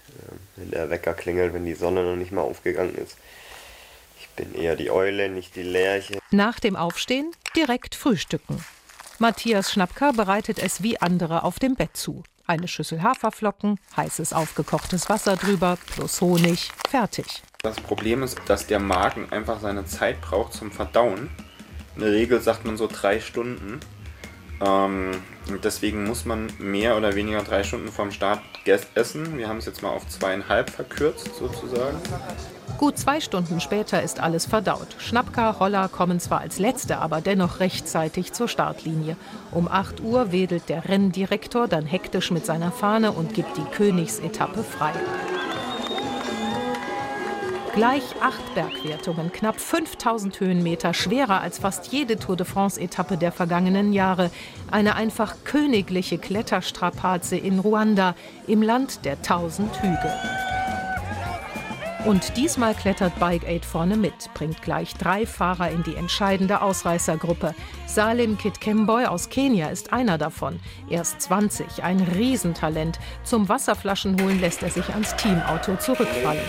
wenn 0.57 0.71
der 0.71 0.89
Wecker 0.89 1.13
klingelt, 1.13 1.53
wenn 1.53 1.67
die 1.67 1.75
Sonne 1.75 2.03
noch 2.03 2.17
nicht 2.17 2.33
mal 2.33 2.41
aufgegangen 2.41 2.95
ist 2.95 3.19
bin 4.39 4.55
eher 4.55 4.77
die 4.77 4.91
Eule, 4.91 5.29
nicht 5.29 5.57
die 5.57 5.63
Lerche. 5.63 6.19
Nach 6.31 6.61
dem 6.61 6.77
Aufstehen 6.77 7.33
direkt 7.57 7.95
frühstücken. 7.95 8.65
Matthias 9.19 9.73
Schnappker 9.73 10.13
bereitet 10.13 10.61
es 10.61 10.83
wie 10.83 11.01
andere 11.01 11.43
auf 11.43 11.59
dem 11.59 11.75
Bett 11.75 11.97
zu. 11.97 12.23
Eine 12.47 12.69
Schüssel 12.69 13.03
Haferflocken, 13.03 13.79
heißes 13.97 14.33
aufgekochtes 14.33 15.09
Wasser 15.09 15.37
drüber, 15.37 15.77
plus 15.93 16.21
Honig, 16.21 16.71
fertig. 16.89 17.43
Das 17.63 17.77
Problem 17.77 18.23
ist, 18.23 18.39
dass 18.47 18.67
der 18.69 18.79
Magen 18.79 19.31
einfach 19.33 19.61
seine 19.61 19.85
Zeit 19.85 20.21
braucht 20.21 20.55
zum 20.55 20.71
Verdauen. 20.71 21.29
In 21.97 22.03
der 22.03 22.13
Regel 22.13 22.41
sagt 22.41 22.65
man 22.65 22.77
so 22.77 22.87
drei 22.87 23.19
Stunden. 23.19 23.81
Ähm, 24.61 25.11
deswegen 25.65 26.05
muss 26.05 26.25
man 26.25 26.49
mehr 26.59 26.97
oder 26.97 27.17
weniger 27.17 27.43
drei 27.43 27.65
Stunden 27.65 27.91
vorm 27.91 28.13
Start 28.13 28.41
essen. 28.95 29.37
Wir 29.37 29.49
haben 29.49 29.59
es 29.59 29.67
jetzt 29.67 29.83
mal 29.83 29.91
auf 29.91 30.07
zweieinhalb 30.09 30.71
verkürzt 30.71 31.35
sozusagen. 31.35 31.99
Gut 32.79 32.97
zwei 32.97 33.21
Stunden 33.21 33.61
später 33.61 34.05
ist 34.05 34.21
alles 34.21 34.47
verdaut. 34.47 34.87
Schnappka, 34.99 35.51
Roller 35.51 35.89
kommen 35.89 36.21
zwar 36.21 36.43
als 36.43 36.61
Letzte, 36.61 36.99
aber 36.99 37.21
dennoch 37.21 37.59
rechtzeitig 37.59 38.33
zur 38.33 38.47
Startlinie. 38.47 39.17
Um 39.51 39.67
8 39.67 40.01
Uhr 40.01 40.31
wedelt 40.31 40.69
der 40.69 40.89
Renndirektor 40.89 41.67
dann 41.67 41.87
hektisch 41.87 42.31
mit 42.31 42.47
seiner 42.47 42.71
Fahne 42.71 43.11
und 43.11 43.35
gibt 43.35 43.57
die 43.57 43.65
Königsetappe 43.75 44.63
frei. 44.63 44.93
Gleich 47.75 48.15
acht 48.21 48.55
Bergwertungen, 48.55 49.33
knapp 49.33 49.59
5000 49.59 50.39
Höhenmeter, 50.39 50.95
schwerer 50.95 51.41
als 51.41 51.59
fast 51.59 51.89
jede 51.93 52.17
Tour 52.17 52.37
de 52.37 52.47
France-Etappe 52.47 53.17
der 53.17 53.33
vergangenen 53.33 53.93
Jahre. 53.93 54.31
Eine 54.71 54.95
einfach 54.95 55.35
königliche 55.43 56.19
Kletterstrapaze 56.19 57.37
in 57.37 57.59
Ruanda, 57.59 58.15
im 58.47 58.63
Land 58.63 59.05
der 59.05 59.21
tausend 59.21 59.83
Hügel. 59.83 60.13
Und 62.05 62.37
diesmal 62.37 62.75
klettert 62.75 63.19
Bike 63.19 63.45
Aid 63.45 63.65
vorne 63.65 63.97
mit, 63.97 64.33
bringt 64.35 64.63
gleich 64.63 64.95
drei 64.95 65.27
Fahrer 65.27 65.71
in 65.71 65.83
die 65.83 65.97
entscheidende 65.97 66.63
Ausreißergruppe. 66.63 67.55
Salim 67.87 68.39
Kitkemboy 68.39 69.07
aus 69.07 69.31
Kenia 69.31 69.69
ist 69.69 69.93
einer 69.93 70.17
davon. 70.17 70.61
Erst 70.89 71.21
20, 71.23 71.83
ein 71.83 72.01
Riesentalent. 72.01 73.01
Zum 73.25 73.49
Wasserflaschenholen 73.49 74.41
lässt 74.41 74.63
er 74.63 74.71
sich 74.71 74.89
ans 74.91 75.17
Teamauto 75.17 75.77
zurückfallen. 75.77 76.45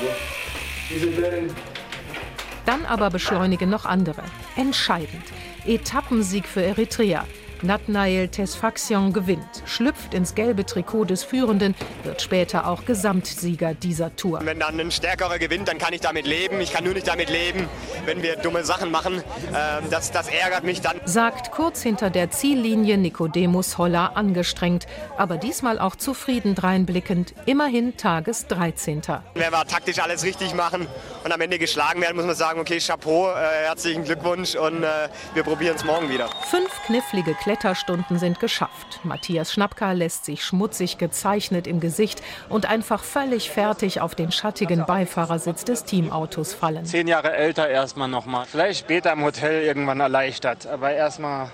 Dann 2.65 2.86
aber 2.86 3.10
beschleunigen 3.10 3.70
noch 3.70 3.86
andere. 3.86 4.22
Entscheidend. 4.56 5.24
Etappensieg 5.65 6.48
für 6.48 6.62
Eritrea. 6.62 7.25
Nathnael 7.63 8.28
Tesfaxion 8.28 9.13
gewinnt, 9.13 9.63
schlüpft 9.66 10.13
ins 10.13 10.36
gelbe 10.36 10.66
Trikot 10.66 11.06
des 11.06 11.24
Führenden, 11.24 11.75
wird 12.04 12.22
später 12.22 12.68
auch 12.68 12.86
Gesamtsieger 12.86 13.74
dieser 13.74 14.16
Tour. 14.16 14.42
Wenn 14.44 14.60
dann 14.60 14.80
ein 14.80 14.92
Stärkerer 14.92 15.39
gewinnt, 15.39 15.68
dann 15.68 15.78
kann 15.78 15.94
ich 15.94 16.01
damit 16.01 16.25
leben. 16.25 16.60
Ich 16.62 16.74
kann 16.74 16.84
nur 16.84 16.94
nicht 16.94 17.08
damit 17.08 17.30
leben, 17.30 17.68
wenn 18.06 18.22
wir 18.22 18.36
dumme 18.36 18.63
Sachen 18.63 18.92
machen. 18.92 19.22
Ähm, 19.48 19.89
das, 19.89 20.12
das 20.12 20.28
ärgert 20.30 20.63
mich 20.63 20.82
dann. 20.82 20.98
Sagt 21.06 21.51
kurz 21.51 21.82
hinter 21.82 22.10
der 22.10 22.32
Ziellinie 22.32 22.98
Nicodemus 22.98 23.78
Holler 23.78 24.16
angestrengt, 24.16 24.88
aber 25.18 25.38
diesmal 25.38 25.80
auch 25.80 25.96
zufrieden 25.96 26.56
dreinblickend, 26.56 27.34
immerhin 27.46 27.98
Tages 27.98 28.48
13. 28.48 29.01
Wenn 29.36 29.51
wir 29.51 29.66
taktisch 29.66 30.00
alles 30.00 30.24
richtig 30.24 30.54
machen 30.54 30.88
und 31.24 31.32
am 31.32 31.42
Ende 31.42 31.60
geschlagen 31.60 32.02
werden, 32.02 32.16
muss 32.16 32.26
man 32.26 32.36
sagen, 32.36 32.60
okay, 32.60 32.80
Chapeau, 32.80 33.30
äh, 33.30 33.66
herzlichen 33.66 34.04
Glückwunsch 34.04 34.56
und 34.56 34.84
äh, 34.84 35.10
wir 35.34 35.44
probieren 35.44 35.76
es 35.76 35.84
morgen 35.84 36.10
wieder. 36.10 36.30
Fünf 36.50 36.70
knifflige 36.86 37.34
Kletterstunden 37.34 38.20
sind 38.20 38.40
geschafft. 38.40 39.00
Matthias 39.04 39.54
Schnappka 39.54 39.92
lässt 39.92 40.26
sich 40.26 40.44
schmutzig 40.44 40.98
gezeichnet 40.98 41.68
im 41.68 41.80
Gesicht 41.80 42.22
und 42.48 42.68
einfach 42.68 43.04
völlig 43.04 43.50
fertig 43.50 44.02
auf 44.02 44.16
den 44.16 44.32
schattigen 44.32 44.86
Beifahrersitz 44.86 45.66
des 45.66 45.84
Teamautos 45.84 46.54
fallen. 46.54 46.86
Zehn 46.86 47.08
Jahre 47.08 47.34
älter 47.34 47.68
erstmal 47.68 48.08
nochmal. 48.08 48.46
Vielleicht 48.50 48.80
später 48.80 49.12
im 49.14 49.24
Hotel 49.24 49.64
irgendwann 49.64 50.00
erleichtert. 50.00 50.68
Aber 50.68 50.92
erstmal 50.92 51.52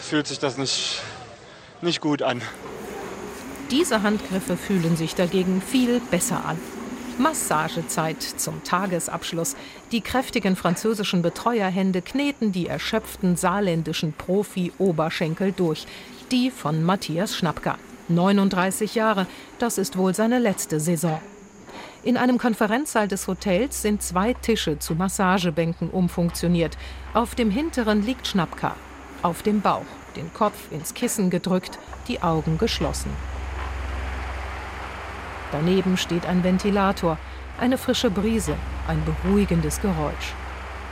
fühlt 0.00 0.26
sich 0.26 0.38
das 0.38 0.58
nicht, 0.58 1.00
nicht 1.80 2.00
gut 2.00 2.22
an. 2.22 2.42
Diese 3.70 4.02
Handgriffe 4.02 4.56
fühlen 4.56 4.96
sich 4.96 5.14
dagegen 5.14 5.62
viel 5.62 6.00
besser 6.10 6.44
an. 6.44 6.58
Massagezeit 7.18 8.22
zum 8.22 8.62
Tagesabschluss. 8.64 9.56
Die 9.90 10.00
kräftigen 10.00 10.56
französischen 10.56 11.22
Betreuerhände 11.22 12.02
kneten 12.02 12.52
die 12.52 12.66
erschöpften 12.66 13.36
saarländischen 13.36 14.12
Profi-Oberschenkel 14.12 15.52
durch. 15.52 15.86
Die 16.30 16.50
von 16.50 16.82
Matthias 16.82 17.36
Schnappka. 17.36 17.78
39 18.08 18.94
Jahre, 18.94 19.26
das 19.58 19.78
ist 19.78 19.96
wohl 19.96 20.14
seine 20.14 20.38
letzte 20.38 20.80
Saison. 20.80 21.20
In 22.04 22.16
einem 22.16 22.38
Konferenzsaal 22.38 23.06
des 23.06 23.28
Hotels 23.28 23.82
sind 23.82 24.02
zwei 24.02 24.34
Tische 24.34 24.78
zu 24.78 24.94
Massagebänken 24.94 25.88
umfunktioniert. 25.88 26.76
Auf 27.14 27.34
dem 27.34 27.50
hinteren 27.50 28.04
liegt 28.04 28.26
Schnappka. 28.26 28.74
Auf 29.22 29.42
dem 29.42 29.60
Bauch, 29.60 29.86
den 30.16 30.32
Kopf 30.32 30.72
ins 30.72 30.94
Kissen 30.94 31.30
gedrückt, 31.30 31.78
die 32.08 32.20
Augen 32.20 32.58
geschlossen. 32.58 33.10
Daneben 35.52 35.96
steht 35.96 36.26
ein 36.26 36.42
Ventilator, 36.42 37.18
eine 37.60 37.78
frische 37.78 38.10
Brise, 38.10 38.54
ein 38.88 39.02
beruhigendes 39.04 39.80
Geräusch. 39.80 40.34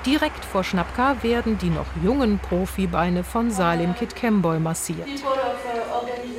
Direkt 0.07 0.45
vor 0.45 0.65
Schnappka 0.65 1.23
werden 1.23 1.59
die 1.59 1.71
noch 1.71 1.87
jungen 2.03 2.39
Profibeine 2.39 3.25
von 3.25 3.51
Salim 3.51 3.95
Kitkemboy 3.95 4.59
massiert. 4.59 5.09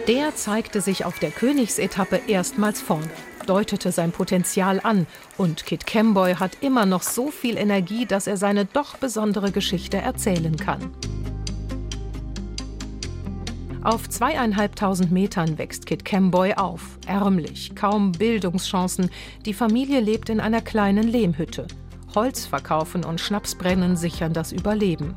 Der 0.07 0.35
zeigte 0.35 0.81
sich 0.81 1.05
auf 1.05 1.19
der 1.19 1.29
Königsetappe 1.29 2.21
erstmals 2.27 2.81
vorne, 2.81 3.09
deutete 3.45 3.91
sein 3.91 4.11
Potenzial 4.11 4.79
an 4.81 5.05
und 5.37 5.65
Kit 5.65 5.85
Kemboy 5.85 6.35
hat 6.35 6.57
immer 6.61 6.85
noch 6.85 7.03
so 7.03 7.29
viel 7.29 7.57
Energie, 7.57 8.05
dass 8.05 8.25
er 8.25 8.37
seine 8.37 8.65
doch 8.65 8.97
besondere 8.97 9.51
Geschichte 9.51 9.97
erzählen 9.97 10.55
kann. 10.57 10.91
Auf 13.83 14.07
zweieinhalbtausend 14.07 15.11
Metern 15.11 15.57
wächst 15.57 15.87
Kit 15.87 16.05
Kemboy 16.05 16.53
auf, 16.53 16.99
ärmlich, 17.07 17.73
kaum 17.73 18.11
Bildungschancen. 18.11 19.09
Die 19.47 19.55
Familie 19.55 20.01
lebt 20.01 20.29
in 20.29 20.39
einer 20.39 20.61
kleinen 20.61 21.07
Lehmhütte. 21.07 21.65
Holz 22.13 22.45
verkaufen 22.45 23.03
und 23.03 23.19
Schnapsbrennen 23.19 23.95
sichern 23.97 24.33
das 24.33 24.51
Überleben. 24.51 25.15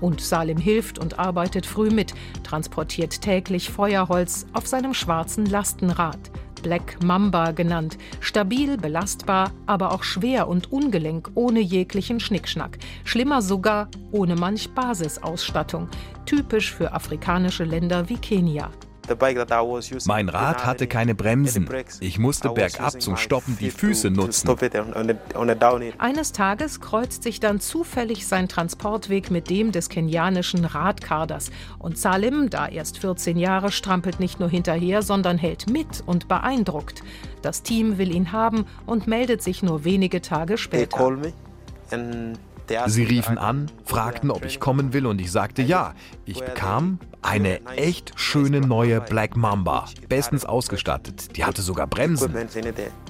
Und 0.00 0.20
Salim 0.20 0.58
hilft 0.58 0.98
und 0.98 1.20
arbeitet 1.20 1.64
früh 1.64 1.90
mit, 1.90 2.12
transportiert 2.42 3.20
täglich 3.20 3.70
Feuerholz 3.70 4.46
auf 4.52 4.66
seinem 4.66 4.94
schwarzen 4.94 5.46
Lastenrad. 5.46 6.18
Black 6.62 7.02
Mamba 7.02 7.50
genannt. 7.50 7.98
Stabil, 8.20 8.76
belastbar, 8.76 9.50
aber 9.66 9.92
auch 9.92 10.02
schwer 10.02 10.48
und 10.48 10.72
ungelenk, 10.72 11.30
ohne 11.34 11.60
jeglichen 11.60 12.20
Schnickschnack. 12.20 12.78
Schlimmer 13.04 13.42
sogar 13.42 13.88
ohne 14.12 14.36
manch 14.36 14.70
Basisausstattung. 14.70 15.88
Typisch 16.26 16.72
für 16.72 16.92
afrikanische 16.92 17.64
Länder 17.64 18.08
wie 18.08 18.16
Kenia. 18.16 18.70
Mein 20.06 20.28
Rad 20.28 20.66
hatte 20.66 20.86
keine 20.86 21.14
Bremsen. 21.14 21.68
Ich 22.00 22.18
musste 22.18 22.50
bergab 22.50 23.00
zum 23.00 23.16
Stoppen 23.16 23.56
die 23.58 23.70
Füße 23.70 24.10
nutzen. 24.10 24.48
Eines 25.98 26.32
Tages 26.32 26.80
kreuzt 26.80 27.22
sich 27.22 27.40
dann 27.40 27.60
zufällig 27.60 28.26
sein 28.26 28.48
Transportweg 28.48 29.30
mit 29.30 29.50
dem 29.50 29.72
des 29.72 29.88
kenianischen 29.88 30.64
Radkaders. 30.64 31.50
Und 31.78 31.98
Salim, 31.98 32.50
da 32.50 32.68
erst 32.68 32.98
14 32.98 33.36
Jahre, 33.36 33.72
strampelt 33.72 34.20
nicht 34.20 34.40
nur 34.40 34.48
hinterher, 34.48 35.02
sondern 35.02 35.38
hält 35.38 35.70
mit 35.70 36.02
und 36.06 36.28
beeindruckt. 36.28 37.02
Das 37.42 37.62
Team 37.62 37.98
will 37.98 38.14
ihn 38.14 38.32
haben 38.32 38.66
und 38.86 39.06
meldet 39.06 39.42
sich 39.42 39.62
nur 39.62 39.84
wenige 39.84 40.22
Tage 40.22 40.58
später. 40.58 40.96
Sie 42.86 43.04
riefen 43.04 43.38
an, 43.38 43.70
fragten, 43.84 44.30
ob 44.30 44.44
ich 44.44 44.60
kommen 44.60 44.92
will 44.92 45.06
und 45.06 45.20
ich 45.20 45.30
sagte 45.30 45.62
ja. 45.62 45.94
Ich 46.24 46.42
bekam 46.42 46.98
eine 47.22 47.64
echt 47.76 48.12
schöne 48.16 48.60
neue 48.60 49.00
Black 49.00 49.36
Mamba, 49.36 49.86
bestens 50.08 50.44
ausgestattet. 50.44 51.36
Die 51.36 51.44
hatte 51.44 51.62
sogar 51.62 51.86
Bremsen. 51.86 52.34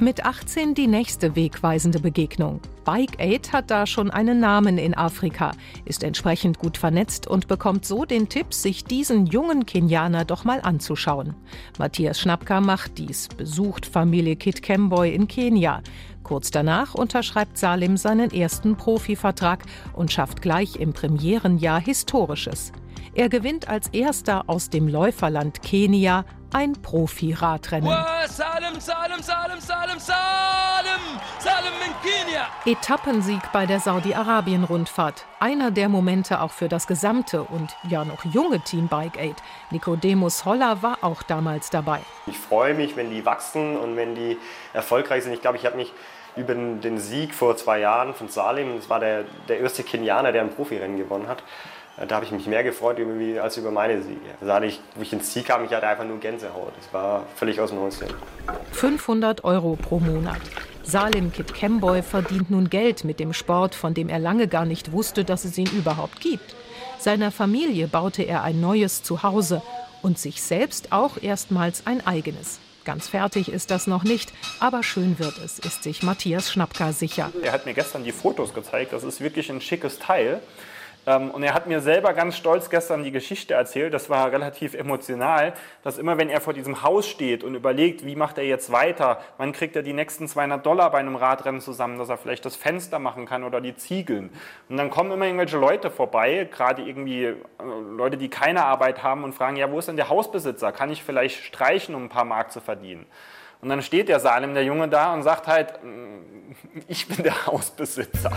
Mit 0.00 0.24
18 0.24 0.74
die 0.74 0.86
nächste 0.86 1.34
wegweisende 1.34 1.98
Begegnung. 1.98 2.60
Bike 2.84 3.18
Aid 3.18 3.52
hat 3.52 3.70
da 3.70 3.86
schon 3.86 4.10
einen 4.10 4.40
Namen 4.40 4.76
in 4.76 4.94
Afrika, 4.94 5.52
ist 5.84 6.02
entsprechend 6.02 6.58
gut 6.58 6.76
vernetzt 6.76 7.26
und 7.26 7.48
bekommt 7.48 7.86
so 7.86 8.04
den 8.04 8.28
Tipp, 8.28 8.52
sich 8.52 8.84
diesen 8.84 9.26
jungen 9.26 9.66
Kenianer 9.66 10.24
doch 10.24 10.44
mal 10.44 10.60
anzuschauen. 10.60 11.34
Matthias 11.78 12.20
Schnappka 12.20 12.60
macht 12.60 12.98
dies, 12.98 13.28
besucht 13.28 13.86
Familie 13.86 14.36
Kit 14.36 14.62
Kemboy 14.62 15.14
in 15.14 15.28
Kenia. 15.28 15.80
Kurz 16.22 16.50
danach 16.50 16.94
unterschreibt 16.94 17.58
Salim 17.58 17.96
seinen 17.96 18.30
ersten 18.30 18.76
Profivertrag 18.76 19.64
und 19.92 20.12
schafft 20.12 20.42
gleich 20.42 20.76
im 20.76 20.92
Premierenjahr 20.92 21.80
Historisches. 21.80 22.72
Er 23.14 23.28
gewinnt 23.28 23.68
als 23.68 23.88
erster 23.88 24.48
aus 24.48 24.70
dem 24.70 24.88
Läuferland 24.88 25.62
Kenia 25.62 26.24
ein 26.52 26.74
Profi-Radrennen. 26.74 27.88
Salim, 28.28 28.80
Salim, 28.80 29.22
Salim, 29.22 29.60
Salim, 29.60 29.98
Salim, 29.98 31.00
Salim 31.38 31.72
in 31.84 32.10
Kenia. 32.10 32.46
Etappensieg 32.64 33.40
bei 33.52 33.66
der 33.66 33.80
Saudi-Arabien-Rundfahrt. 33.80 35.26
Einer 35.40 35.70
der 35.70 35.88
Momente 35.88 36.40
auch 36.40 36.52
für 36.52 36.68
das 36.68 36.86
gesamte 36.86 37.42
und 37.42 37.74
ja 37.88 38.04
noch 38.04 38.24
junge 38.24 38.60
Team 38.60 38.88
Bike 38.88 39.18
Aid. 39.18 39.36
Nicodemus 39.70 40.44
Holler 40.44 40.82
war 40.82 40.98
auch 41.02 41.22
damals 41.22 41.70
dabei. 41.70 42.00
Ich 42.26 42.38
freue 42.38 42.74
mich, 42.74 42.96
wenn 42.96 43.10
die 43.10 43.24
wachsen 43.24 43.76
und 43.76 43.96
wenn 43.96 44.14
die 44.14 44.38
erfolgreich 44.72 45.24
sind. 45.24 45.32
Ich 45.32 45.40
glaube, 45.40 45.56
ich 45.56 45.66
habe 45.66 45.76
mich 45.76 45.92
über 46.36 46.54
den 46.54 46.98
Sieg 46.98 47.34
vor 47.34 47.56
zwei 47.56 47.80
Jahren 47.80 48.14
von 48.14 48.28
Salim, 48.28 48.76
das 48.76 48.88
war 48.88 49.00
der, 49.00 49.24
der 49.48 49.60
erste 49.60 49.82
Kenianer, 49.82 50.32
der 50.32 50.42
ein 50.42 50.50
Profirennen 50.50 50.96
gewonnen 50.96 51.28
hat, 51.28 51.42
äh, 51.98 52.06
da 52.06 52.16
habe 52.16 52.24
ich 52.24 52.32
mich 52.32 52.46
mehr 52.46 52.64
gefreut 52.64 52.98
irgendwie 52.98 53.38
als 53.38 53.56
über 53.56 53.70
meine 53.70 54.02
Siege. 54.02 54.20
Da 54.40 54.54
hatte 54.54 54.66
ich, 54.66 54.80
wo 54.94 55.02
ich 55.02 55.12
ins 55.12 55.32
Ziel 55.32 55.42
kam, 55.42 55.64
ich 55.64 55.72
hatte 55.72 55.86
einfach 55.86 56.04
nur 56.04 56.18
Gänsehaut. 56.18 56.72
Das 56.76 56.92
war 56.92 57.26
völlig 57.36 57.60
aus 57.60 57.70
dem 57.70 57.80
Häuschen. 57.80 58.08
500 58.72 59.44
Euro 59.44 59.76
pro 59.76 60.00
Monat. 60.00 60.40
Salim 60.82 61.32
Kit 61.32 61.54
Kemboy 61.54 62.02
verdient 62.02 62.50
nun 62.50 62.68
Geld 62.68 63.04
mit 63.04 63.20
dem 63.20 63.32
Sport, 63.32 63.74
von 63.74 63.94
dem 63.94 64.08
er 64.08 64.18
lange 64.18 64.48
gar 64.48 64.64
nicht 64.64 64.92
wusste, 64.92 65.24
dass 65.24 65.44
es 65.44 65.56
ihn 65.56 65.70
überhaupt 65.70 66.20
gibt. 66.20 66.56
Seiner 66.98 67.30
Familie 67.30 67.88
baute 67.88 68.22
er 68.22 68.42
ein 68.42 68.60
neues 68.60 69.02
Zuhause 69.02 69.62
und 70.02 70.18
sich 70.18 70.42
selbst 70.42 70.92
auch 70.92 71.22
erstmals 71.22 71.86
ein 71.86 72.04
eigenes. 72.06 72.58
Ganz 72.84 73.08
fertig 73.08 73.50
ist 73.50 73.70
das 73.70 73.86
noch 73.86 74.02
nicht, 74.02 74.32
aber 74.58 74.82
schön 74.82 75.18
wird 75.18 75.38
es, 75.38 75.58
ist 75.60 75.84
sich 75.84 76.02
Matthias 76.02 76.50
Schnappka 76.50 76.92
sicher. 76.92 77.32
Er 77.42 77.52
hat 77.52 77.64
mir 77.64 77.74
gestern 77.74 78.02
die 78.02 78.12
Fotos 78.12 78.54
gezeigt. 78.54 78.92
Das 78.92 79.04
ist 79.04 79.20
wirklich 79.20 79.50
ein 79.50 79.60
schickes 79.60 79.98
Teil. 79.98 80.40
Ähm, 81.06 81.30
und 81.30 81.42
er 81.42 81.54
hat 81.54 81.66
mir 81.66 81.80
selber 81.80 82.12
ganz 82.12 82.36
stolz 82.36 82.70
gestern 82.70 83.02
die 83.02 83.10
Geschichte 83.10 83.54
erzählt, 83.54 83.92
das 83.92 84.08
war 84.08 84.30
relativ 84.30 84.74
emotional, 84.74 85.52
dass 85.82 85.98
immer 85.98 86.18
wenn 86.18 86.28
er 86.28 86.40
vor 86.40 86.52
diesem 86.52 86.82
Haus 86.82 87.08
steht 87.08 87.42
und 87.42 87.54
überlegt, 87.54 88.06
wie 88.06 88.16
macht 88.16 88.38
er 88.38 88.44
jetzt 88.44 88.70
weiter, 88.70 89.20
wann 89.36 89.52
kriegt 89.52 89.74
er 89.74 89.82
die 89.82 89.92
nächsten 89.92 90.28
200 90.28 90.64
Dollar 90.64 90.90
bei 90.90 90.98
einem 90.98 91.16
Radrennen 91.16 91.60
zusammen, 91.60 91.98
dass 91.98 92.08
er 92.08 92.18
vielleicht 92.18 92.44
das 92.44 92.56
Fenster 92.56 92.98
machen 92.98 93.26
kann 93.26 93.42
oder 93.42 93.60
die 93.60 93.74
Ziegeln. 93.74 94.30
Und 94.68 94.76
dann 94.76 94.90
kommen 94.90 95.10
immer 95.10 95.26
irgendwelche 95.26 95.58
Leute 95.58 95.90
vorbei, 95.90 96.48
gerade 96.50 96.82
irgendwie 96.82 97.24
äh, 97.24 97.36
Leute, 97.96 98.16
die 98.16 98.28
keine 98.28 98.64
Arbeit 98.64 99.02
haben 99.02 99.24
und 99.24 99.34
fragen, 99.34 99.56
ja, 99.56 99.70
wo 99.70 99.78
ist 99.78 99.88
denn 99.88 99.96
der 99.96 100.08
Hausbesitzer? 100.08 100.72
Kann 100.72 100.90
ich 100.90 101.02
vielleicht 101.02 101.42
streichen, 101.44 101.94
um 101.94 102.04
ein 102.04 102.08
paar 102.08 102.24
Mark 102.24 102.52
zu 102.52 102.60
verdienen? 102.60 103.06
Und 103.60 103.68
dann 103.68 103.82
steht 103.82 104.08
der 104.08 104.18
Salem, 104.18 104.54
der 104.54 104.64
Junge, 104.64 104.88
da 104.88 105.14
und 105.14 105.22
sagt 105.22 105.46
halt, 105.46 105.74
ich 106.88 107.06
bin 107.06 107.22
der 107.22 107.46
Hausbesitzer. 107.46 108.32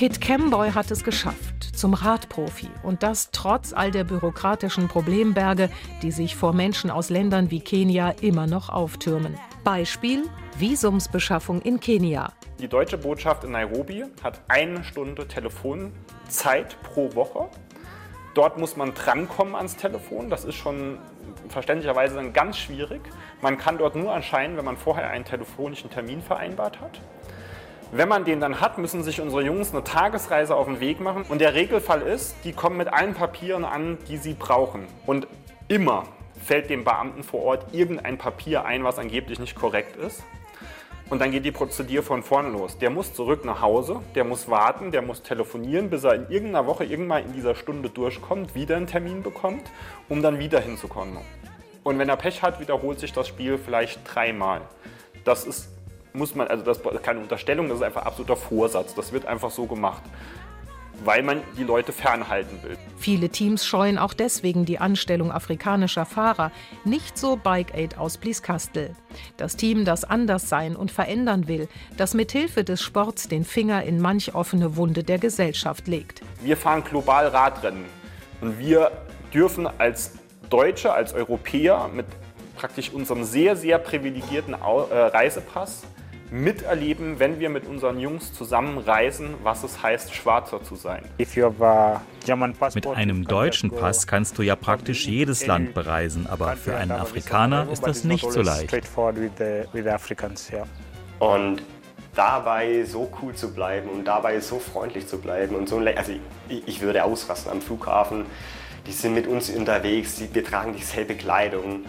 Kit 0.00 0.18
Kemboy 0.18 0.70
hat 0.72 0.90
es 0.90 1.04
geschafft 1.04 1.76
zum 1.76 1.92
Radprofi 1.92 2.70
und 2.82 3.02
das 3.02 3.32
trotz 3.32 3.74
all 3.74 3.90
der 3.90 4.04
bürokratischen 4.04 4.88
Problemberge, 4.88 5.68
die 6.00 6.10
sich 6.10 6.36
vor 6.36 6.54
Menschen 6.54 6.90
aus 6.90 7.10
Ländern 7.10 7.50
wie 7.50 7.60
Kenia 7.60 8.14
immer 8.22 8.46
noch 8.46 8.70
auftürmen. 8.70 9.38
Beispiel 9.62 10.22
Visumsbeschaffung 10.56 11.60
in 11.60 11.80
Kenia. 11.80 12.32
Die 12.60 12.68
deutsche 12.68 12.96
Botschaft 12.96 13.44
in 13.44 13.50
Nairobi 13.50 14.06
hat 14.24 14.40
eine 14.48 14.82
Stunde 14.84 15.28
Telefonzeit 15.28 16.78
pro 16.82 17.14
Woche 17.14 17.50
Dort 18.34 18.58
muss 18.58 18.76
man 18.76 18.94
drankommen 18.94 19.56
ans 19.56 19.76
Telefon. 19.76 20.30
Das 20.30 20.44
ist 20.44 20.54
schon 20.54 20.98
verständlicherweise 21.48 22.14
dann 22.14 22.32
ganz 22.32 22.58
schwierig. 22.58 23.00
Man 23.42 23.58
kann 23.58 23.76
dort 23.76 23.96
nur 23.96 24.12
erscheinen, 24.12 24.56
wenn 24.56 24.64
man 24.64 24.76
vorher 24.76 25.10
einen 25.10 25.24
telefonischen 25.24 25.90
Termin 25.90 26.22
vereinbart 26.22 26.80
hat. 26.80 27.00
Wenn 27.92 28.08
man 28.08 28.24
den 28.24 28.38
dann 28.38 28.60
hat, 28.60 28.78
müssen 28.78 29.02
sich 29.02 29.20
unsere 29.20 29.42
Jungs 29.42 29.72
eine 29.72 29.82
Tagesreise 29.82 30.54
auf 30.54 30.66
den 30.66 30.78
Weg 30.78 31.00
machen. 31.00 31.24
Und 31.28 31.40
der 31.40 31.54
Regelfall 31.54 32.02
ist, 32.02 32.36
die 32.44 32.52
kommen 32.52 32.76
mit 32.76 32.92
allen 32.92 33.14
Papieren 33.14 33.64
an, 33.64 33.98
die 34.06 34.16
sie 34.16 34.34
brauchen. 34.34 34.86
Und 35.06 35.26
immer 35.66 36.04
fällt 36.40 36.70
dem 36.70 36.84
Beamten 36.84 37.24
vor 37.24 37.42
Ort 37.42 37.74
irgendein 37.74 38.16
Papier 38.16 38.64
ein, 38.64 38.84
was 38.84 39.00
angeblich 39.00 39.40
nicht 39.40 39.56
korrekt 39.56 39.96
ist. 39.96 40.22
Und 41.08 41.18
dann 41.18 41.32
geht 41.32 41.44
die 41.44 41.50
Prozedur 41.50 42.04
von 42.04 42.22
vorne 42.22 42.50
los. 42.50 42.78
Der 42.78 42.90
muss 42.90 43.12
zurück 43.12 43.44
nach 43.44 43.60
Hause, 43.60 44.00
der 44.14 44.22
muss 44.22 44.48
warten, 44.48 44.92
der 44.92 45.02
muss 45.02 45.22
telefonieren, 45.22 45.90
bis 45.90 46.04
er 46.04 46.14
in 46.14 46.30
irgendeiner 46.30 46.68
Woche 46.68 46.84
irgendwann 46.84 47.24
in 47.24 47.32
dieser 47.32 47.56
Stunde 47.56 47.90
durchkommt, 47.90 48.54
wieder 48.54 48.76
einen 48.76 48.86
Termin 48.86 49.24
bekommt, 49.24 49.64
um 50.08 50.22
dann 50.22 50.38
wieder 50.38 50.60
hinzukommen. 50.60 51.18
Und 51.82 51.98
wenn 51.98 52.08
er 52.08 52.16
Pech 52.16 52.42
hat, 52.42 52.60
wiederholt 52.60 53.00
sich 53.00 53.12
das 53.12 53.26
Spiel 53.26 53.58
vielleicht 53.58 54.00
dreimal. 54.04 54.60
Das 55.24 55.44
ist, 55.44 55.70
muss 56.12 56.34
man, 56.34 56.48
also 56.48 56.64
das 56.64 56.78
ist 56.78 57.02
keine 57.02 57.20
Unterstellung, 57.20 57.68
das 57.68 57.78
ist 57.78 57.84
einfach 57.84 58.04
absoluter 58.04 58.36
Vorsatz. 58.36 58.94
Das 58.94 59.12
wird 59.12 59.26
einfach 59.26 59.50
so 59.50 59.66
gemacht 59.66 60.02
weil 61.04 61.22
man 61.22 61.42
die 61.56 61.64
Leute 61.64 61.92
fernhalten 61.92 62.62
will. 62.62 62.76
Viele 62.96 63.28
Teams 63.28 63.66
scheuen 63.66 63.98
auch 63.98 64.14
deswegen 64.14 64.64
die 64.64 64.78
Anstellung 64.78 65.32
afrikanischer 65.32 66.04
Fahrer. 66.04 66.52
Nicht 66.84 67.16
so 67.16 67.36
Bike 67.36 67.74
Aid 67.74 67.98
aus 67.98 68.18
Blieskastel. 68.18 68.94
Das 69.36 69.56
Team, 69.56 69.84
das 69.84 70.04
anders 70.04 70.48
sein 70.48 70.76
und 70.76 70.90
verändern 70.90 71.48
will, 71.48 71.68
das 71.96 72.14
mithilfe 72.14 72.64
des 72.64 72.82
Sports 72.82 73.28
den 73.28 73.44
Finger 73.44 73.82
in 73.84 74.00
manch 74.00 74.34
offene 74.34 74.76
Wunde 74.76 75.02
der 75.02 75.18
Gesellschaft 75.18 75.88
legt. 75.88 76.22
Wir 76.42 76.56
fahren 76.56 76.84
global 76.84 77.28
Radrennen 77.28 77.86
und 78.40 78.58
wir 78.58 78.90
dürfen 79.32 79.66
als 79.78 80.12
Deutsche, 80.48 80.92
als 80.92 81.14
Europäer 81.14 81.88
mit 81.94 82.06
praktisch 82.56 82.90
unserem 82.90 83.24
sehr, 83.24 83.56
sehr 83.56 83.78
privilegierten 83.78 84.54
äh, 84.54 84.56
Reisepass 84.56 85.84
miterleben, 86.30 87.18
wenn 87.18 87.40
wir 87.40 87.50
mit 87.50 87.66
unseren 87.66 87.98
Jungs 87.98 88.32
zusammen 88.32 88.78
reisen, 88.78 89.34
was 89.42 89.64
es 89.64 89.82
heißt, 89.82 90.14
Schwarzer 90.14 90.62
zu 90.62 90.76
sein. 90.76 91.02
Mit 92.74 92.86
einem 92.86 93.24
deutschen 93.24 93.70
Pass 93.70 94.06
kannst 94.06 94.38
du 94.38 94.42
ja 94.42 94.56
praktisch 94.56 95.06
jedes 95.06 95.46
Land 95.46 95.74
bereisen, 95.74 96.26
aber 96.26 96.56
für 96.56 96.76
einen 96.76 96.92
Afrikaner 96.92 97.68
ist 97.70 97.86
das 97.86 98.04
nicht 98.04 98.30
so 98.30 98.42
leicht. 98.42 98.72
Und 101.18 101.62
dabei 102.14 102.84
so 102.84 103.10
cool 103.22 103.34
zu 103.34 103.52
bleiben 103.52 103.88
und 103.88 104.04
dabei 104.04 104.40
so 104.40 104.58
freundlich 104.58 105.06
zu 105.06 105.18
bleiben 105.18 105.54
und 105.54 105.68
so, 105.68 105.78
also 105.78 106.12
ich, 106.48 106.66
ich 106.66 106.80
würde 106.80 107.04
ausrasten 107.04 107.52
am 107.52 107.60
Flughafen. 107.60 108.26
Die 108.86 108.92
sind 108.92 109.14
mit 109.14 109.26
uns 109.26 109.50
unterwegs, 109.50 110.22
wir 110.32 110.44
tragen 110.44 110.72
dieselbe 110.74 111.14
Kleidung 111.14 111.84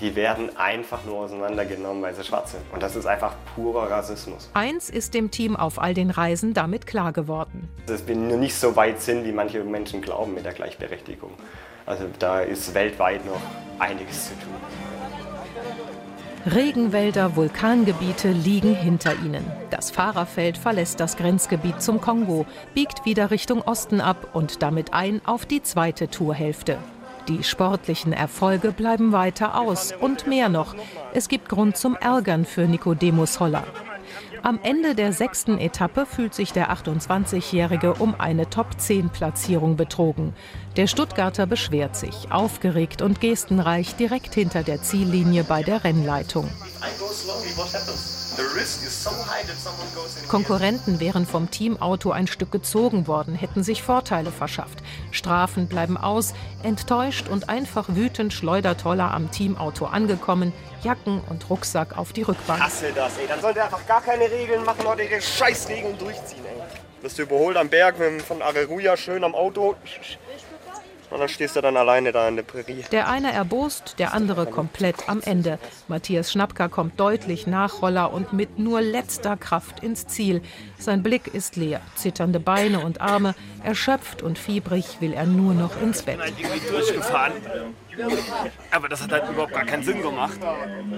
die 0.00 0.14
werden 0.14 0.56
einfach 0.56 1.04
nur 1.04 1.16
auseinandergenommen, 1.16 2.02
weil 2.02 2.14
sie 2.14 2.24
schwarz 2.24 2.52
sind. 2.52 2.62
Und 2.72 2.82
das 2.82 2.96
ist 2.96 3.06
einfach 3.06 3.34
purer 3.54 3.90
Rassismus. 3.90 4.50
Eins 4.54 4.90
ist 4.90 5.14
dem 5.14 5.30
Team 5.30 5.56
auf 5.56 5.80
all 5.80 5.94
den 5.94 6.10
Reisen 6.10 6.54
damit 6.54 6.86
klar 6.86 7.12
geworden. 7.12 7.68
Dass 7.86 8.06
wir 8.06 8.16
nur 8.16 8.36
nicht 8.36 8.54
so 8.54 8.76
weit 8.76 9.00
sind, 9.00 9.24
wie 9.24 9.32
manche 9.32 9.64
Menschen 9.64 10.00
glauben 10.02 10.34
mit 10.34 10.44
der 10.44 10.52
Gleichberechtigung. 10.52 11.32
Also 11.86 12.04
da 12.18 12.40
ist 12.40 12.74
weltweit 12.74 13.24
noch 13.26 13.40
einiges 13.78 14.28
zu 14.28 14.34
tun. 14.34 14.54
Regenwälder, 16.46 17.36
Vulkangebiete 17.36 18.30
liegen 18.30 18.74
hinter 18.74 19.12
ihnen. 19.14 19.44
Das 19.68 19.90
Fahrerfeld 19.90 20.56
verlässt 20.56 20.98
das 20.98 21.18
Grenzgebiet 21.18 21.82
zum 21.82 22.00
Kongo, 22.00 22.46
biegt 22.74 23.04
wieder 23.04 23.30
Richtung 23.30 23.60
Osten 23.60 24.00
ab 24.00 24.28
und 24.32 24.62
damit 24.62 24.94
ein 24.94 25.20
auf 25.26 25.44
die 25.44 25.62
zweite 25.62 26.08
Tourhälfte. 26.08 26.78
Die 27.30 27.44
sportlichen 27.44 28.12
Erfolge 28.12 28.72
bleiben 28.72 29.12
weiter 29.12 29.60
aus 29.60 29.94
und 30.00 30.26
mehr 30.26 30.48
noch. 30.48 30.74
Es 31.14 31.28
gibt 31.28 31.48
Grund 31.48 31.76
zum 31.76 31.94
Ärgern 31.94 32.44
für 32.44 32.62
Nicodemus 32.62 33.38
Holler. 33.38 33.62
Am 34.42 34.58
Ende 34.64 34.96
der 34.96 35.12
sechsten 35.12 35.56
Etappe 35.56 36.06
fühlt 36.06 36.34
sich 36.34 36.52
der 36.52 36.72
28-Jährige 36.72 37.94
um 37.94 38.16
eine 38.18 38.50
Top-10-Platzierung 38.50 39.76
betrogen. 39.76 40.34
Der 40.76 40.88
Stuttgarter 40.88 41.46
beschwert 41.46 41.94
sich, 41.94 42.32
aufgeregt 42.32 43.00
und 43.00 43.20
gestenreich 43.20 43.94
direkt 43.94 44.34
hinter 44.34 44.64
der 44.64 44.82
Ziellinie 44.82 45.44
bei 45.44 45.62
der 45.62 45.84
Rennleitung. 45.84 46.48
Konkurrenten 50.28 51.00
wären 51.00 51.26
vom 51.26 51.50
Teamauto 51.50 52.10
ein 52.10 52.26
Stück 52.26 52.52
gezogen 52.52 53.06
worden, 53.06 53.34
hätten 53.34 53.62
sich 53.62 53.82
Vorteile 53.82 54.30
verschafft. 54.30 54.78
Strafen 55.10 55.66
bleiben 55.66 55.96
aus. 55.96 56.34
Enttäuscht 56.62 57.28
und 57.28 57.48
einfach 57.48 57.86
wütend 57.88 58.32
schleudert 58.32 58.84
Holler 58.84 59.12
am 59.12 59.30
Teamauto 59.30 59.86
angekommen, 59.86 60.52
Jacken 60.82 61.20
und 61.28 61.48
Rucksack 61.50 61.96
auf 61.98 62.12
die 62.12 62.22
Rückbank. 62.22 62.60
Hasse 62.60 62.92
das, 62.94 63.18
ey. 63.18 63.26
Dann 63.26 63.40
sollte 63.40 63.60
er 63.60 63.66
einfach 63.66 63.86
gar 63.86 64.02
keine 64.02 64.30
Regeln 64.30 64.64
machen, 64.64 64.84
Leute, 64.84 65.02
die 65.02 65.20
Scheißregeln 65.20 65.98
durchziehen, 65.98 66.44
ey. 66.44 67.02
Wirst 67.02 67.18
du 67.18 67.22
überholt 67.22 67.56
am 67.56 67.68
Berg 67.68 67.96
von 68.26 68.42
Areruja, 68.42 68.96
schön 68.96 69.24
am 69.24 69.34
Auto. 69.34 69.74
Und 71.10 71.18
dann 71.18 71.28
stehst 71.28 71.56
du 71.56 71.60
dann 71.60 71.76
alleine 71.76 72.12
da 72.12 72.28
in 72.28 72.36
der 72.36 72.44
Prärie. 72.44 72.84
Der 72.92 73.08
eine 73.08 73.32
erbost, 73.32 73.96
der 73.98 74.14
andere 74.14 74.46
komplett 74.46 75.08
am 75.08 75.20
Ende. 75.20 75.58
Matthias 75.88 76.30
Schnappker 76.30 76.68
kommt 76.68 77.00
deutlich 77.00 77.46
nach 77.46 77.82
Roller 77.82 78.12
und 78.12 78.32
mit 78.32 78.58
nur 78.58 78.80
letzter 78.80 79.36
Kraft 79.36 79.82
ins 79.82 80.06
Ziel. 80.06 80.40
Sein 80.78 81.02
Blick 81.02 81.34
ist 81.34 81.56
leer, 81.56 81.80
zitternde 81.96 82.38
Beine 82.38 82.80
und 82.80 83.00
Arme, 83.00 83.34
erschöpft 83.64 84.22
und 84.22 84.38
fiebrig 84.38 85.00
will 85.00 85.12
er 85.12 85.26
nur 85.26 85.52
noch 85.52 85.80
ins 85.82 86.02
Bett. 86.02 86.18
Ich 86.26 86.36
bin 86.36 86.46
irgendwie 86.46 86.68
durchgefahren. 86.70 87.32
Aber 88.70 88.88
das 88.88 89.02
hat 89.02 89.12
halt 89.12 89.28
überhaupt 89.28 89.52
gar 89.52 89.64
keinen 89.64 89.82
Sinn 89.82 90.00
gemacht. 90.00 90.38
Dann 90.40 90.90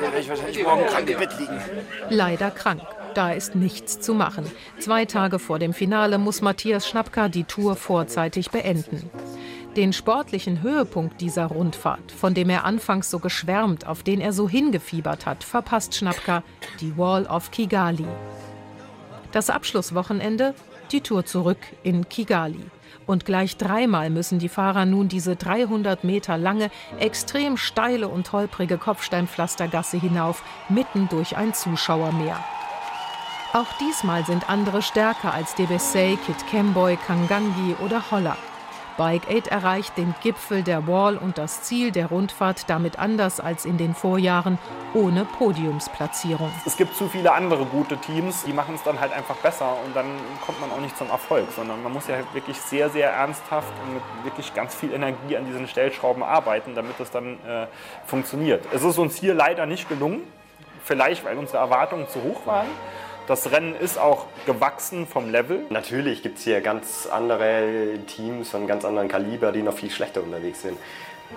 werde 0.00 0.18
ich 0.18 0.28
wahrscheinlich 0.28 0.62
morgen 0.62 0.86
krank 0.86 1.10
im 1.10 1.18
Bett 1.18 1.38
liegen. 1.38 1.60
Leider 2.08 2.50
krank. 2.50 2.82
Da 3.14 3.32
ist 3.32 3.54
nichts 3.56 4.00
zu 4.00 4.14
machen. 4.14 4.44
Zwei 4.78 5.04
Tage 5.04 5.38
vor 5.38 5.58
dem 5.58 5.72
Finale 5.72 6.18
muss 6.18 6.42
Matthias 6.42 6.88
Schnappka 6.88 7.28
die 7.28 7.44
Tour 7.44 7.74
vorzeitig 7.74 8.50
beenden. 8.50 9.10
Den 9.76 9.92
sportlichen 9.92 10.62
Höhepunkt 10.62 11.20
dieser 11.20 11.46
Rundfahrt, 11.46 12.12
von 12.12 12.34
dem 12.34 12.50
er 12.50 12.64
anfangs 12.64 13.10
so 13.10 13.18
geschwärmt, 13.18 13.86
auf 13.86 14.02
den 14.02 14.20
er 14.20 14.32
so 14.32 14.48
hingefiebert 14.48 15.26
hat, 15.26 15.44
verpasst 15.44 15.94
Schnappka 15.94 16.42
die 16.80 16.96
Wall 16.96 17.26
of 17.26 17.50
Kigali. 17.50 18.06
Das 19.32 19.50
Abschlusswochenende, 19.50 20.54
die 20.92 21.00
Tour 21.00 21.24
zurück 21.24 21.58
in 21.82 22.08
Kigali. 22.08 22.64
Und 23.06 23.24
gleich 23.24 23.56
dreimal 23.56 24.10
müssen 24.10 24.38
die 24.38 24.48
Fahrer 24.48 24.86
nun 24.86 25.08
diese 25.08 25.36
300 25.36 26.04
Meter 26.04 26.36
lange, 26.36 26.70
extrem 26.98 27.56
steile 27.56 28.08
und 28.08 28.32
holprige 28.32 28.78
Kopfsteinpflastergasse 28.78 29.98
hinauf, 30.00 30.42
mitten 30.68 31.08
durch 31.08 31.36
ein 31.36 31.54
Zuschauermeer. 31.54 32.38
Auch 33.52 33.66
diesmal 33.80 34.24
sind 34.24 34.48
andere 34.48 34.80
stärker 34.80 35.34
als 35.34 35.56
Debesay, 35.56 36.16
Kit 36.24 36.46
Kemboy, 36.48 36.96
Kangangi 36.96 37.74
oder 37.84 38.12
Holler. 38.12 38.36
Bike 38.96 39.28
Aid 39.28 39.48
erreicht 39.48 39.96
den 39.96 40.14
Gipfel 40.22 40.62
der 40.62 40.86
Wall 40.86 41.16
und 41.16 41.36
das 41.36 41.62
Ziel 41.62 41.90
der 41.90 42.06
Rundfahrt 42.06 42.70
damit 42.70 43.00
anders 43.00 43.40
als 43.40 43.64
in 43.64 43.76
den 43.76 43.96
Vorjahren, 43.96 44.56
ohne 44.94 45.24
Podiumsplatzierung. 45.24 46.52
Es 46.64 46.76
gibt 46.76 46.94
zu 46.94 47.08
viele 47.08 47.32
andere 47.32 47.64
gute 47.64 47.96
Teams, 47.96 48.44
die 48.44 48.52
machen 48.52 48.76
es 48.76 48.84
dann 48.84 49.00
halt 49.00 49.12
einfach 49.12 49.34
besser 49.36 49.74
und 49.84 49.96
dann 49.96 50.06
kommt 50.46 50.60
man 50.60 50.70
auch 50.70 50.80
nicht 50.80 50.96
zum 50.96 51.10
Erfolg, 51.10 51.46
sondern 51.56 51.82
man 51.82 51.92
muss 51.92 52.06
ja 52.06 52.18
wirklich 52.32 52.60
sehr, 52.60 52.88
sehr 52.88 53.10
ernsthaft 53.10 53.72
und 53.84 53.94
mit 53.94 54.02
wirklich 54.22 54.54
ganz 54.54 54.76
viel 54.76 54.92
Energie 54.92 55.36
an 55.36 55.44
diesen 55.44 55.66
Stellschrauben 55.66 56.22
arbeiten, 56.22 56.76
damit 56.76 57.00
es 57.00 57.10
dann 57.10 57.34
äh, 57.44 57.66
funktioniert. 58.06 58.64
Es 58.72 58.84
ist 58.84 58.96
uns 58.98 59.16
hier 59.16 59.34
leider 59.34 59.66
nicht 59.66 59.88
gelungen, 59.88 60.20
vielleicht 60.84 61.24
weil 61.24 61.36
unsere 61.36 61.58
Erwartungen 61.58 62.08
zu 62.08 62.22
hoch 62.22 62.46
waren. 62.46 62.68
Das 63.26 63.50
Rennen 63.52 63.74
ist 63.76 63.98
auch 63.98 64.26
gewachsen 64.46 65.06
vom 65.06 65.30
Level. 65.30 65.64
Natürlich 65.70 66.22
gibt 66.22 66.38
es 66.38 66.44
hier 66.44 66.60
ganz 66.60 67.06
andere 67.10 67.98
Teams 68.06 68.50
von 68.50 68.66
ganz 68.66 68.84
anderen 68.84 69.08
Kaliber, 69.08 69.52
die 69.52 69.62
noch 69.62 69.74
viel 69.74 69.90
schlechter 69.90 70.22
unterwegs 70.22 70.62
sind. 70.62 70.76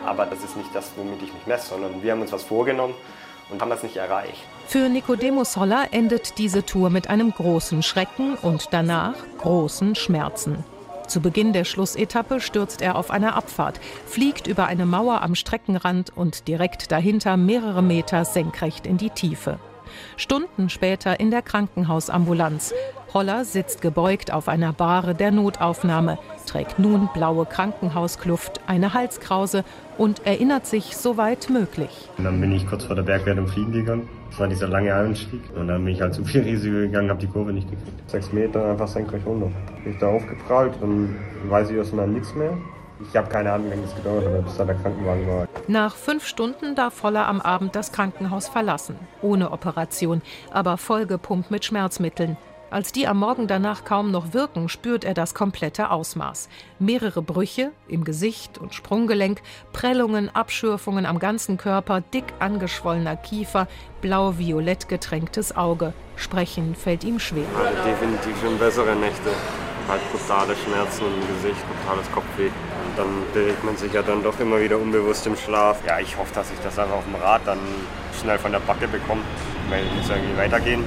Aber 0.05 0.25
das 0.25 0.43
ist 0.43 0.57
nicht 0.57 0.73
das, 0.73 0.91
womit 0.95 1.21
ich 1.21 1.33
mich 1.33 1.45
messe, 1.45 1.69
sondern 1.69 2.01
wir 2.01 2.11
haben 2.11 2.21
uns 2.21 2.31
was 2.31 2.43
vorgenommen 2.43 2.95
und 3.49 3.61
haben 3.61 3.69
das 3.69 3.83
nicht 3.83 3.97
erreicht. 3.97 4.43
Für 4.67 4.89
Nicodemus 4.89 5.55
Holler 5.57 5.87
endet 5.91 6.39
diese 6.39 6.65
Tour 6.65 6.89
mit 6.89 7.09
einem 7.09 7.31
großen 7.31 7.83
Schrecken 7.83 8.35
und 8.35 8.69
danach 8.71 9.15
großen 9.39 9.95
Schmerzen. 9.95 10.63
Zu 11.07 11.21
Beginn 11.21 11.53
der 11.53 11.65
Schlussetappe 11.65 12.39
stürzt 12.39 12.81
er 12.81 12.95
auf 12.95 13.11
einer 13.11 13.35
Abfahrt, 13.35 13.79
fliegt 14.07 14.47
über 14.47 14.65
eine 14.65 14.85
Mauer 14.85 15.21
am 15.21 15.35
Streckenrand 15.35 16.15
und 16.15 16.47
direkt 16.47 16.91
dahinter 16.91 17.37
mehrere 17.37 17.83
Meter 17.83 18.25
senkrecht 18.25 18.87
in 18.87 18.97
die 18.97 19.09
Tiefe. 19.09 19.59
Stunden 20.17 20.69
später 20.69 21.19
in 21.19 21.31
der 21.31 21.41
Krankenhausambulanz. 21.41 22.73
Holler 23.13 23.45
sitzt 23.45 23.81
gebeugt 23.81 24.33
auf 24.33 24.47
einer 24.47 24.73
Bahre 24.73 25.13
der 25.13 25.31
Notaufnahme. 25.31 26.17
trägt 26.47 26.79
nun 26.79 27.09
blaue 27.13 27.45
Krankenhauskluft, 27.45 28.61
eine 28.65 28.93
Halskrause 28.93 29.63
und 29.97 30.25
erinnert 30.25 30.65
sich 30.65 30.97
soweit 30.97 31.49
möglich. 31.49 32.09
Und 32.17 32.23
dann 32.23 32.41
bin 32.41 32.51
ich 32.51 32.67
kurz 32.67 32.85
vor 32.85 32.95
der 32.95 33.03
Bergwertung 33.03 33.47
fliegen 33.47 33.71
gegangen. 33.71 34.09
Das 34.31 34.39
war 34.39 34.47
dieser 34.47 34.67
lange 34.67 34.93
Anstieg. 34.93 35.41
Und 35.55 35.67
dann 35.67 35.85
bin 35.85 35.93
ich 35.93 36.01
halt 36.01 36.15
zu 36.15 36.25
viel 36.25 36.41
Risiko 36.41 36.75
gegangen, 36.75 37.09
habe 37.09 37.19
die 37.19 37.27
Kurve 37.27 37.53
nicht 37.53 37.69
gekriegt. 37.69 38.09
Sechs 38.09 38.33
Meter 38.33 38.71
einfach 38.71 38.87
senkrecht 38.87 39.25
runter. 39.27 39.51
Bin 39.83 39.93
ich 39.93 39.99
da 39.99 40.07
aufgeprallt, 40.07 40.73
dann 40.81 41.15
weiß 41.49 41.69
ich 41.69 41.77
erstmal 41.77 42.07
nichts 42.07 42.33
mehr. 42.33 42.57
Ich 42.99 43.15
habe 43.17 43.29
keine 43.29 43.51
Ahnung, 43.51 43.67
wie 43.67 43.71
lange 43.71 43.83
es 43.85 43.95
gedauert 43.95 44.25
hat, 44.25 44.45
bis 44.45 44.57
da 44.57 44.65
der 44.65 44.75
Krankenwagen 44.75 45.27
war. 45.27 45.47
Nach 45.67 45.95
fünf 45.95 46.25
Stunden 46.25 46.75
darf 46.75 46.93
Voller 46.93 47.27
am 47.27 47.41
Abend 47.41 47.75
das 47.75 47.91
Krankenhaus 47.91 48.47
verlassen. 48.47 48.97
Ohne 49.21 49.51
Operation, 49.51 50.21
aber 50.51 50.77
vollgepumpt 50.77 51.51
mit 51.51 51.65
Schmerzmitteln. 51.65 52.37
Als 52.73 52.91
die 52.91 53.07
am 53.07 53.19
Morgen 53.19 53.45
danach 53.45 53.85
kaum 53.85 54.09
noch 54.09 54.33
wirken, 54.33 54.67
spürt 54.67 55.03
er 55.03 55.13
das 55.13 55.35
komplette 55.35 55.91
Ausmaß. 55.91 56.49
Mehrere 56.79 57.21
Brüche 57.21 57.71
im 57.87 58.03
Gesicht 58.03 58.57
und 58.57 58.73
Sprunggelenk, 58.73 59.43
Prellungen, 59.73 60.35
Abschürfungen 60.35 61.05
am 61.05 61.19
ganzen 61.19 61.57
Körper, 61.57 62.01
dick 62.01 62.33
angeschwollener 62.39 63.15
Kiefer, 63.15 63.67
blau-violett 64.01 64.89
getränktes 64.89 65.55
Auge. 65.55 65.93
Sprechen 66.15 66.73
fällt 66.73 67.03
ihm 67.03 67.19
schwer. 67.19 67.45
Definitiv 67.85 68.41
schon 68.41 68.57
bessere 68.57 68.95
Nächte. 68.95 69.29
Halt 69.87 70.01
brutale 70.11 70.55
Schmerzen 70.55 71.03
im 71.05 71.27
Gesicht, 71.27 71.61
brutales 71.67 72.11
Kopfweh. 72.11 72.49
Dann 72.95 73.07
bewegt 73.33 73.63
man 73.63 73.75
sich 73.75 73.91
ja 73.93 74.01
dann 74.01 74.23
doch 74.23 74.39
immer 74.39 74.59
wieder 74.61 74.77
unbewusst 74.77 75.25
im 75.25 75.35
Schlaf. 75.35 75.79
Ja, 75.85 75.99
ich 75.99 76.17
hoffe, 76.17 76.33
dass 76.35 76.51
ich 76.51 76.59
das 76.59 76.77
einfach 76.77 76.97
auf 76.97 77.05
dem 77.05 77.15
Rad 77.15 77.41
dann 77.45 77.59
schnell 78.21 78.37
von 78.37 78.51
der 78.51 78.59
Backe 78.59 78.87
bekomme, 78.87 79.21
weil 79.69 79.83
es 79.83 79.95
muss 79.95 80.09
irgendwie 80.09 80.37
weitergehen. 80.37 80.83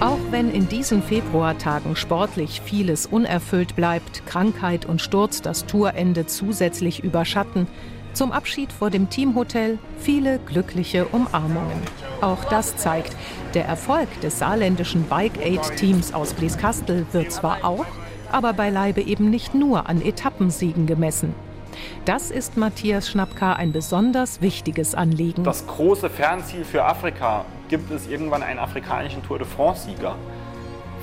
Auch 0.00 0.18
wenn 0.30 0.50
in 0.50 0.66
diesen 0.66 1.02
Februartagen 1.02 1.94
sportlich 1.94 2.62
vieles 2.64 3.04
unerfüllt 3.04 3.76
bleibt, 3.76 4.24
Krankheit 4.24 4.86
und 4.86 5.02
Sturz 5.02 5.42
das 5.42 5.66
Tourende 5.66 6.26
zusätzlich 6.26 7.04
überschatten, 7.04 7.66
zum 8.14 8.32
Abschied 8.32 8.72
vor 8.72 8.90
dem 8.90 9.10
Teamhotel 9.10 9.78
viele 9.98 10.38
glückliche 10.38 11.04
Umarmungen. 11.06 11.82
Auch 12.22 12.44
das 12.44 12.76
zeigt, 12.76 13.14
der 13.54 13.66
Erfolg 13.66 14.08
des 14.22 14.38
saarländischen 14.38 15.04
Bike 15.04 15.38
Aid 15.38 15.76
Teams 15.76 16.14
aus 16.14 16.32
Blieskastel 16.34 17.06
wird 17.12 17.30
zwar 17.30 17.64
auch, 17.64 17.86
aber 18.32 18.52
beileibe 18.52 19.00
eben 19.00 19.30
nicht 19.30 19.54
nur 19.54 19.88
an 19.88 20.02
Etappensiegen 20.02 20.86
gemessen. 20.86 21.34
Das 22.04 22.30
ist 22.30 22.56
Matthias 22.56 23.08
Schnappka 23.08 23.52
ein 23.54 23.72
besonders 23.72 24.40
wichtiges 24.40 24.94
Anliegen. 24.94 25.44
Das 25.44 25.66
große 25.66 26.10
Fernziel 26.10 26.64
für 26.64 26.84
Afrika 26.84 27.44
gibt 27.68 27.90
es 27.90 28.08
irgendwann 28.08 28.42
einen 28.42 28.58
afrikanischen 28.58 29.22
Tour 29.22 29.38
de 29.38 29.46
France-Sieger. 29.46 30.16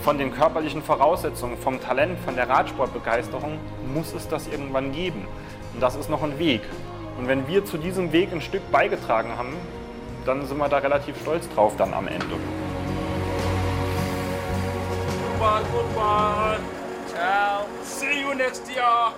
Von 0.04 0.18
den 0.18 0.34
körperlichen 0.34 0.82
Voraussetzungen, 0.82 1.58
vom 1.58 1.82
Talent, 1.82 2.20
von 2.20 2.36
der 2.36 2.50
Radsportbegeisterung 2.50 3.58
muss 3.94 4.14
es 4.14 4.28
das 4.28 4.48
irgendwann 4.48 4.92
geben. 4.92 5.26
Und 5.74 5.82
das 5.82 5.96
ist 5.96 6.10
noch 6.10 6.24
ein 6.24 6.38
Weg. 6.38 6.62
Und 7.18 7.28
wenn 7.28 7.48
wir 7.48 7.66
zu 7.66 7.78
diesem 7.78 8.12
Weg 8.12 8.32
ein 8.32 8.42
Stück 8.42 8.70
beigetragen 8.72 9.32
haben, 9.38 9.54
dann 10.26 10.46
sind 10.46 10.58
wir 10.58 10.70
da 10.70 10.78
relativ 10.78 11.20
stolz 11.22 11.48
drauf 11.56 11.74
dann 11.78 11.94
am 11.94 12.08
Ende. 12.08 12.26
Goodbye, 15.40 15.62
goodbye. 15.74 16.77
Ciao. 17.18 17.66
See 17.84 18.22
you 18.22 18.36
next 18.36 18.70
year. 18.70 19.12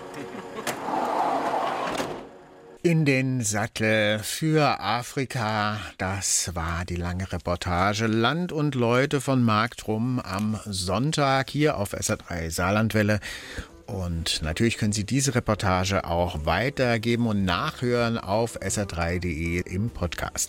In 2.82 3.04
den 3.04 3.42
Sattel 3.42 4.20
für 4.20 4.80
Afrika. 4.80 5.82
Das 5.98 6.56
war 6.56 6.86
die 6.86 6.96
lange 6.96 7.30
Reportage 7.30 8.08
Land 8.08 8.54
und 8.54 8.76
Leute 8.76 9.20
von 9.20 9.44
Marktrum 9.44 10.22
am 10.22 10.58
Sonntag 10.66 11.50
hier 11.50 11.78
auf 11.78 11.94
SA3 11.94 12.50
Saarlandwelle. 12.50 13.20
Und 13.86 14.42
natürlich 14.44 14.78
können 14.78 14.94
Sie 14.94 15.04
diese 15.04 15.36
Reportage 15.36 16.06
auch 16.06 16.46
weitergeben 16.46 17.28
und 17.28 17.44
nachhören 17.44 18.18
auf 18.18 18.62
sr3.de 18.62 19.62
im 19.62 19.90
Podcast. 19.90 20.48